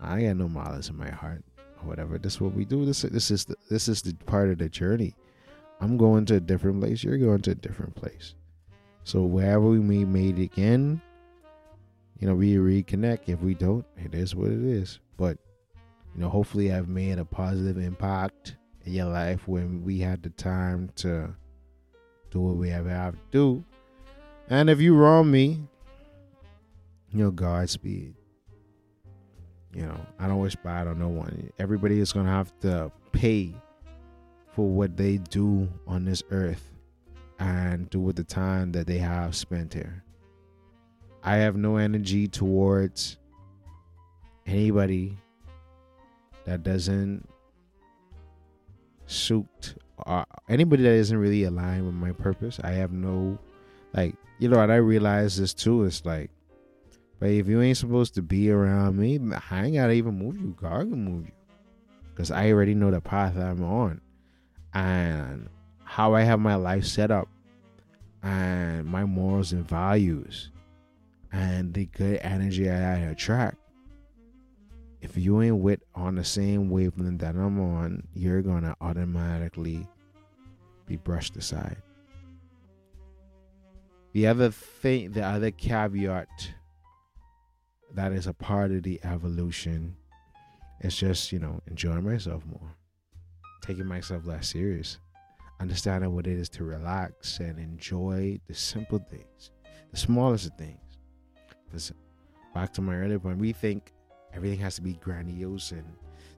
I 0.00 0.22
got 0.22 0.36
no 0.36 0.48
malice 0.48 0.90
in 0.90 0.96
my 0.96 1.10
heart 1.10 1.42
or 1.58 1.88
whatever. 1.88 2.18
This 2.18 2.34
is 2.34 2.40
what 2.40 2.54
we 2.54 2.64
do. 2.64 2.84
This 2.84 3.02
this 3.02 3.30
is 3.30 3.44
the, 3.46 3.56
this 3.70 3.88
is 3.88 4.02
the 4.02 4.14
part 4.26 4.50
of 4.50 4.58
the 4.58 4.68
journey. 4.68 5.14
I'm 5.80 5.96
going 5.96 6.24
to 6.26 6.36
a 6.36 6.40
different 6.40 6.80
place. 6.80 7.02
You're 7.02 7.18
going 7.18 7.42
to 7.42 7.50
a 7.50 7.54
different 7.54 7.94
place. 7.94 8.34
So 9.04 9.22
wherever 9.22 9.60
we 9.60 9.78
may 9.78 10.04
meet 10.04 10.38
again, 10.38 11.00
you 12.18 12.26
know, 12.26 12.34
we 12.34 12.54
reconnect. 12.54 13.28
If 13.28 13.40
we 13.40 13.54
don't, 13.54 13.84
it 13.96 14.14
is 14.14 14.34
what 14.34 14.50
it 14.50 14.62
is. 14.62 15.00
But 15.16 15.38
you 16.14 16.22
know, 16.22 16.28
hopefully, 16.28 16.72
I've 16.72 16.88
made 16.88 17.18
a 17.18 17.24
positive 17.24 17.78
impact 17.78 18.56
in 18.84 18.94
your 18.94 19.06
life 19.06 19.46
when 19.46 19.84
we 19.84 19.98
had 19.98 20.22
the 20.22 20.30
time 20.30 20.90
to 20.96 21.34
do 22.30 22.40
what 22.40 22.56
we 22.56 22.70
have 22.70 22.86
to 22.86 23.18
do. 23.30 23.64
And 24.48 24.70
if 24.70 24.80
you 24.80 24.94
wrong 24.94 25.30
me, 25.30 25.60
you 27.12 27.24
know, 27.24 27.30
Godspeed. 27.30 28.14
You 29.74 29.82
know, 29.82 30.00
I 30.18 30.26
don't 30.26 30.38
wish 30.38 30.56
bad 30.56 30.86
on 30.86 30.98
no 30.98 31.08
one. 31.08 31.50
Everybody 31.58 32.00
is 32.00 32.12
gonna 32.12 32.30
have 32.30 32.58
to 32.60 32.90
pay 33.12 33.54
for 34.52 34.66
what 34.66 34.96
they 34.96 35.18
do 35.18 35.68
on 35.86 36.06
this 36.06 36.22
earth 36.30 36.72
and 37.38 37.90
do 37.90 38.00
with 38.00 38.16
the 38.16 38.24
time 38.24 38.72
that 38.72 38.86
they 38.86 38.96
have 38.96 39.36
spent 39.36 39.74
here. 39.74 40.02
I 41.26 41.38
have 41.38 41.56
no 41.56 41.76
energy 41.76 42.28
towards 42.28 43.18
anybody 44.46 45.18
that 46.44 46.62
doesn't 46.62 47.28
suit 49.06 49.74
uh, 50.06 50.24
anybody 50.48 50.84
that 50.84 50.92
isn't 50.92 51.18
really 51.18 51.42
aligned 51.42 51.84
with 51.84 51.94
my 51.94 52.12
purpose. 52.12 52.60
I 52.62 52.70
have 52.72 52.92
no 52.92 53.38
like 53.92 54.14
you 54.38 54.48
know, 54.48 54.60
and 54.60 54.70
I 54.70 54.76
realize 54.76 55.36
this 55.36 55.52
too. 55.52 55.84
It's 55.84 56.04
like, 56.04 56.30
but 57.18 57.30
if 57.30 57.48
you 57.48 57.60
ain't 57.60 57.78
supposed 57.78 58.14
to 58.14 58.22
be 58.22 58.50
around 58.50 58.96
me, 58.96 59.18
I 59.50 59.64
ain't 59.64 59.74
gotta 59.74 59.94
even 59.94 60.16
move 60.16 60.40
you. 60.40 60.54
God 60.60 60.90
can 60.90 61.04
move 61.04 61.26
you, 61.26 61.32
because 62.14 62.30
I 62.30 62.52
already 62.52 62.74
know 62.74 62.92
the 62.92 63.00
path 63.00 63.36
I'm 63.36 63.64
on 63.64 64.00
and 64.74 65.48
how 65.82 66.14
I 66.14 66.22
have 66.22 66.38
my 66.38 66.54
life 66.54 66.84
set 66.84 67.10
up 67.10 67.28
and 68.22 68.84
my 68.84 69.04
morals 69.04 69.52
and 69.52 69.66
values 69.66 70.50
and 71.36 71.74
the 71.74 71.86
good 71.86 72.18
energy 72.22 72.70
I 72.70 72.96
attract. 72.98 73.58
If 75.02 75.16
you 75.16 75.42
ain't 75.42 75.58
with 75.58 75.80
on 75.94 76.14
the 76.14 76.24
same 76.24 76.70
wavelength 76.70 77.20
that 77.20 77.36
I'm 77.36 77.60
on, 77.60 78.02
you're 78.14 78.40
gonna 78.40 78.74
automatically 78.80 79.86
be 80.86 80.96
brushed 80.96 81.36
aside. 81.36 81.76
The 84.12 84.26
other 84.26 84.50
thing, 84.50 85.12
the 85.12 85.22
other 85.22 85.50
caveat 85.50 86.28
that 87.92 88.12
is 88.12 88.26
a 88.26 88.32
part 88.32 88.70
of 88.70 88.82
the 88.82 88.98
evolution 89.04 89.96
is 90.80 90.96
just, 90.96 91.32
you 91.32 91.38
know, 91.38 91.60
enjoying 91.66 92.04
myself 92.04 92.44
more 92.46 92.76
taking 93.66 93.86
myself 93.86 94.24
less 94.26 94.50
serious, 94.52 94.98
understanding 95.60 96.14
what 96.14 96.26
it 96.26 96.38
is 96.38 96.48
to 96.48 96.62
relax 96.62 97.40
and 97.40 97.58
enjoy 97.58 98.38
the 98.46 98.54
simple 98.54 98.98
things, 99.10 99.50
the 99.90 99.96
smallest 99.96 100.46
of 100.46 100.54
things. 100.54 100.85
Because 101.66 101.92
back 102.54 102.72
to 102.74 102.80
my 102.80 102.96
earlier 102.96 103.18
point, 103.18 103.38
we 103.38 103.52
think 103.52 103.92
everything 104.32 104.58
has 104.60 104.76
to 104.76 104.82
be 104.82 104.94
grandiose 104.94 105.72
and 105.72 105.84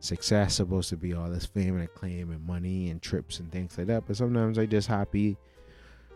success 0.00 0.54
supposed 0.54 0.88
to 0.88 0.96
be 0.96 1.14
all 1.14 1.28
this 1.28 1.46
fame 1.46 1.74
and 1.74 1.84
acclaim 1.84 2.30
and 2.30 2.46
money 2.46 2.90
and 2.90 3.02
trips 3.02 3.40
and 3.40 3.50
things 3.50 3.76
like 3.76 3.88
that. 3.88 4.06
But 4.06 4.16
sometimes 4.16 4.58
I 4.58 4.66
just 4.66 4.88
happy 4.88 5.36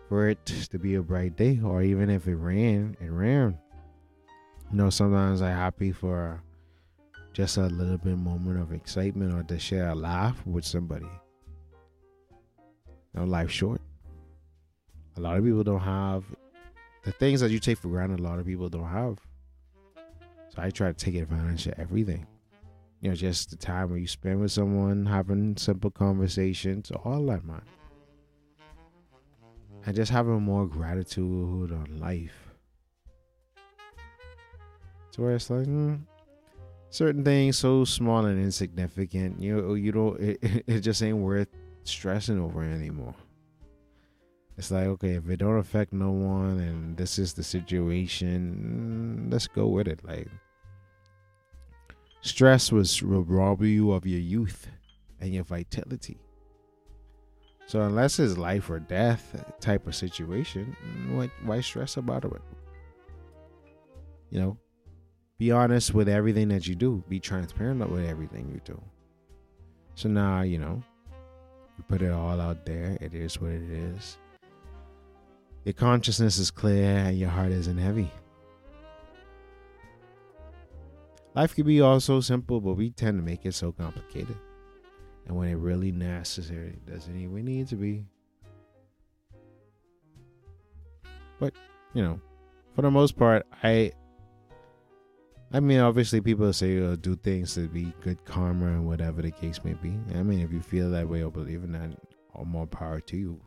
for 0.09 0.29
it 0.29 0.45
to 0.47 0.79
be 0.79 0.95
a 0.97 1.03
bright 1.03 1.37
day, 1.37 1.61
or 1.65 1.83
even 1.83 2.11
if 2.11 2.27
it 2.27 2.37
rain, 2.37 2.97
it 3.01 3.07
rain. 3.07 3.59
You 4.71 4.77
know, 4.77 4.91
sometimes 4.91 5.43
I'm 5.43 5.57
happy 5.57 5.93
for 5.93 6.43
just 7.33 7.57
a 7.57 7.63
little 7.63 7.99
bit 7.99 8.19
moment 8.19 8.61
of 8.61 8.73
excitement 8.73 9.33
or 9.33 9.43
to 9.45 9.59
share 9.59 9.89
a 9.89 9.95
laugh 9.95 10.47
with 10.47 10.65
somebody. 10.65 11.09
You 13.15 13.21
know, 13.21 13.25
life's 13.25 13.55
short. 13.55 13.81
A 15.17 15.21
lot 15.21 15.39
of 15.39 15.45
people 15.45 15.63
don't 15.63 15.81
have 15.81 16.25
the 17.03 17.13
things 17.13 17.41
that 17.41 17.51
you 17.51 17.59
take 17.59 17.79
for 17.79 17.89
granted. 17.89 18.21
A 18.21 18.23
lot 18.23 18.39
of 18.39 18.47
people 18.47 18.69
don't 18.69 18.89
have. 18.89 19.19
So 20.51 20.63
I 20.63 20.71
try 20.71 20.89
to 20.89 20.95
take 20.95 21.15
advantage 21.15 21.67
of 21.67 21.75
everything. 21.79 22.27
You 23.01 23.11
know, 23.11 23.17
just 23.17 23.51
the 23.51 23.57
time 23.57 23.91
where 23.91 23.99
you 23.99 24.07
spend 24.07 24.41
with 24.41 24.53
someone, 24.53 25.07
having 25.07 25.57
simple 25.57 25.91
conversations, 25.91 26.91
all 27.05 27.27
that, 27.27 27.45
man. 27.45 27.63
And 29.85 29.97
just 29.97 30.13
having 30.13 30.41
more 30.43 30.67
gratitude 30.67 31.73
on 31.73 31.99
life. 31.99 32.53
So 35.11 35.25
where 35.25 35.35
it's 35.35 35.51
like 35.51 35.67
mm, 35.67 36.01
certain 36.91 37.25
things 37.25 37.59
so 37.59 37.85
small 37.85 38.25
and 38.27 38.41
insignificant, 38.41 39.41
you 39.41 39.57
know, 39.57 39.75
you 39.75 39.91
don't 39.91 40.21
it, 40.21 40.39
it 40.67 40.81
just 40.81 41.03
ain't 41.03 41.19
worth 41.19 41.49
stressing 41.85 42.39
over 42.39 42.63
anymore. 42.63 43.15
It's 44.59 44.71
like 44.71 44.87
okay, 44.87 45.15
if 45.15 45.29
it 45.29 45.39
don't 45.39 45.59
affect 45.59 45.93
no 45.93 46.11
one 46.11 46.59
and 46.61 46.97
this 46.97 47.19
is 47.19 47.33
the 47.33 47.43
situation, 47.43 49.27
mm, 49.27 49.33
let's 49.33 49.47
go 49.47 49.67
with 49.69 49.89
it. 49.89 50.05
Like 50.05 50.29
stress 52.21 52.71
was 52.71 53.03
rob 53.03 53.63
you 53.63 53.93
of 53.93 54.07
your 54.07 54.21
youth 54.21 54.69
and 55.21 55.33
your 55.33 55.45
vitality. 55.45 56.19
So 57.67 57.81
unless 57.81 58.19
it's 58.19 58.37
life 58.37 58.69
or 58.69 58.81
death 58.81 59.43
type 59.61 59.87
of 59.87 59.95
situation, 59.95 60.77
why, 61.11 61.31
why 61.45 61.61
stress 61.61 61.97
about 61.97 62.25
it? 62.25 62.33
You 64.31 64.41
know, 64.41 64.59
be 65.39 65.51
honest 65.51 65.95
with 65.95 66.09
everything 66.09 66.49
that 66.49 66.67
you 66.67 66.75
do. 66.75 67.03
Be 67.09 67.19
transparent 67.19 67.89
with 67.91 68.07
everything 68.07 68.49
you 68.49 68.61
do. 68.65 68.81
So 69.95 70.09
now, 70.09 70.43
you 70.43 70.59
know, 70.59 70.83
you 71.79 71.85
put 71.89 72.03
it 72.03 72.13
all 72.13 72.41
out 72.41 72.67
there. 72.67 72.99
It 73.01 73.15
is 73.15 73.41
what 73.41 73.53
it 73.53 73.71
is. 73.71 74.19
Your 75.65 75.75
consciousness 75.75 76.39
is 76.39 76.51
clear 76.51 76.85
and 76.85 77.19
your 77.19 77.31
heart 77.31 77.53
isn't 77.53 77.79
heavy. 77.79 78.11
Life 81.35 81.55
can 81.55 81.67
be 81.67 81.81
all 81.81 82.01
so 82.01 82.21
simple, 82.21 82.61
but 82.61 82.75
we 82.75 82.91
tend 82.91 83.19
to 83.19 83.25
make 83.25 83.47
it 83.47 83.55
so 83.55 83.73
complicated. 83.73 84.37
And 85.27 85.37
when 85.37 85.49
it 85.49 85.55
really 85.55 85.93
necessary, 85.93 86.71
it 86.71 86.87
doesn't 86.87 87.17
even 87.17 87.45
need 87.45 87.69
to 87.69 87.77
be. 87.77 88.05
But, 91.39 91.55
you 91.95 92.03
know, 92.03 92.21
for 92.75 92.83
the 92.83 92.91
most 92.91 93.17
part, 93.17 93.47
I 93.63 93.93
I 95.55 95.61
mean, 95.61 95.81
obviously, 95.81 96.23
people 96.23 96.51
say 96.55 96.83
uh, 96.83 96.97
do 96.97 97.15
things 97.15 97.55
to 97.55 97.69
be 97.69 97.93
good 98.01 98.25
karma 98.25 98.69
and 98.69 98.87
whatever 98.87 99.21
the 99.21 99.31
case 99.31 99.63
may 99.63 99.75
be. 99.75 99.95
I 100.15 100.23
mean, 100.23 100.41
if 100.41 100.51
you 100.51 100.63
feel 100.63 100.91
that 100.93 101.07
way 101.07 101.23
or 101.23 101.31
believe 101.31 101.63
in 101.63 101.73
that, 101.73 101.91
all 102.35 102.47
more 102.47 102.67
power 102.67 103.01
to 103.01 103.17
you. 103.17 103.39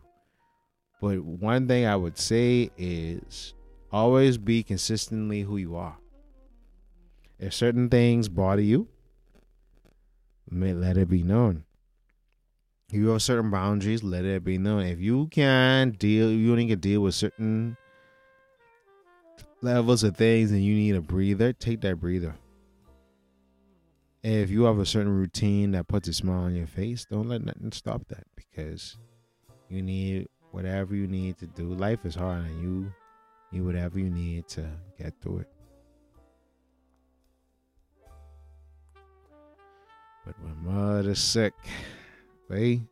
But 1.05 1.19
one 1.19 1.67
thing 1.67 1.85
I 1.85 1.95
would 1.95 2.17
say 2.17 2.71
is 2.79 3.53
always 3.91 4.39
be 4.39 4.63
consistently 4.63 5.41
who 5.41 5.57
you 5.57 5.75
are. 5.75 5.95
If 7.37 7.53
certain 7.53 7.89
things 7.89 8.27
bother 8.27 8.63
you, 8.63 8.87
let 10.49 10.97
it 10.97 11.07
be 11.07 11.21
known. 11.21 11.63
If 12.89 12.95
you 12.95 13.09
have 13.09 13.21
certain 13.21 13.51
boundaries, 13.51 14.01
let 14.01 14.25
it 14.25 14.43
be 14.43 14.57
known. 14.57 14.81
If 14.81 14.99
you 14.99 15.27
can 15.27 15.91
deal, 15.91 16.31
you 16.31 16.49
only 16.49 16.69
can 16.69 16.79
deal 16.79 17.01
with 17.01 17.13
certain 17.13 17.77
levels 19.61 20.01
of 20.01 20.17
things 20.17 20.49
and 20.49 20.65
you 20.65 20.73
need 20.73 20.95
a 20.95 21.01
breather, 21.01 21.53
take 21.53 21.81
that 21.81 21.99
breather. 21.99 22.33
If 24.23 24.49
you 24.49 24.63
have 24.63 24.79
a 24.79 24.87
certain 24.87 25.15
routine 25.15 25.73
that 25.73 25.87
puts 25.87 26.07
a 26.07 26.13
smile 26.13 26.45
on 26.45 26.55
your 26.55 26.65
face, 26.65 27.05
don't 27.05 27.29
let 27.29 27.45
nothing 27.45 27.73
stop 27.73 28.07
that 28.07 28.25
because 28.35 28.97
you 29.69 29.83
need 29.83 30.29
whatever 30.55 30.95
you 30.95 31.05
need 31.05 31.37
to 31.37 31.45
do. 31.47 31.73
Life 31.73 32.05
is 32.05 32.15
hard 32.15 32.45
and 32.45 32.61
you 32.61 32.93
need 33.51 33.59
whatever 33.59 33.99
you 33.99 34.09
need 34.09 34.47
to 34.47 34.65
get 34.97 35.13
through 35.21 35.39
it. 35.39 35.49
But 40.25 40.35
my 40.41 40.71
mother's 40.71 41.19
sick. 41.19 41.53
Wait. 42.49 42.83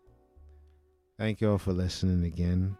Thank 1.17 1.39
y'all 1.39 1.57
for 1.57 1.71
listening 1.71 2.25
again. 2.25 2.77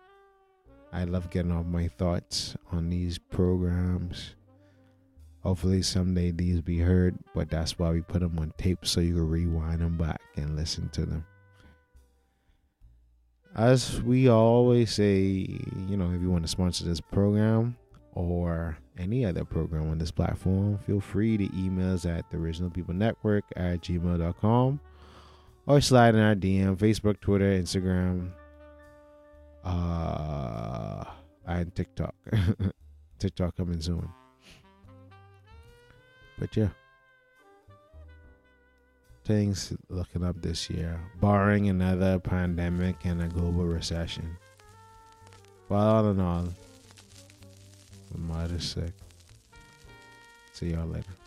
I 0.92 1.06
love 1.06 1.30
getting 1.30 1.54
off 1.54 1.66
my 1.66 1.88
thoughts 1.88 2.58
on 2.74 2.90
these 2.90 3.18
programs. 3.18 4.36
Hopefully 5.44 5.82
someday 5.82 6.32
these 6.32 6.60
be 6.60 6.80
heard, 6.80 7.18
but 7.34 7.50
that's 7.50 7.80
why 7.80 7.90
we 7.92 8.02
put 8.02 8.20
them 8.20 8.38
on 8.38 8.52
tape 8.58 8.86
so 8.86 9.00
you 9.00 9.14
can 9.14 9.30
rewind 9.30 9.80
them 9.80 9.98
back 9.98 10.22
and 10.36 10.58
listen 10.58 10.90
to 10.90 11.06
them. 11.06 11.26
As 13.56 14.02
we 14.02 14.30
always 14.30 14.92
say, 14.92 15.20
you 15.88 15.96
know, 15.96 16.12
if 16.12 16.22
you 16.22 16.32
want 16.32 16.44
to 16.44 16.48
sponsor 16.48 16.86
this 16.86 17.00
program 17.00 17.78
or 18.14 18.78
any 18.98 19.26
other 19.26 19.46
program 19.46 19.92
on 19.92 20.00
this 20.00 20.12
platform, 20.12 20.80
feel 20.80 21.00
free 21.00 21.38
to 21.38 21.50
email 21.56 21.94
us 21.94 22.06
at 22.06 22.30
the 22.32 22.38
original 22.38 22.72
people 22.72 22.96
network 22.96 23.44
at 23.56 23.82
gmail.com 23.82 24.80
or 25.68 25.82
slide 25.82 26.16
in 26.16 26.22
our 26.22 26.36
DM, 26.36 26.76
Facebook, 26.78 27.20
Twitter, 27.22 27.52
Instagram, 27.52 28.32
uh, 29.64 31.04
and 31.46 31.74
TikTok. 31.76 32.16
TikTok 33.20 33.56
coming 33.56 33.82
soon. 33.82 34.10
But 36.40 36.58
yeah, 36.58 36.70
things 39.24 39.74
looking 39.90 40.24
up 40.24 40.42
this 40.42 40.70
year, 40.70 41.00
barring 41.20 41.70
another 41.70 42.20
pandemic 42.20 42.96
and 43.06 43.22
a 43.22 43.28
global 43.28 43.66
recession. 43.66 44.38
But 45.70 45.76
all 45.76 46.10
in 46.10 46.20
all, 46.20 46.48
mother's 48.16 48.70
sick. 48.70 48.94
See 50.52 50.72
y'all 50.72 50.88
later. 50.88 51.23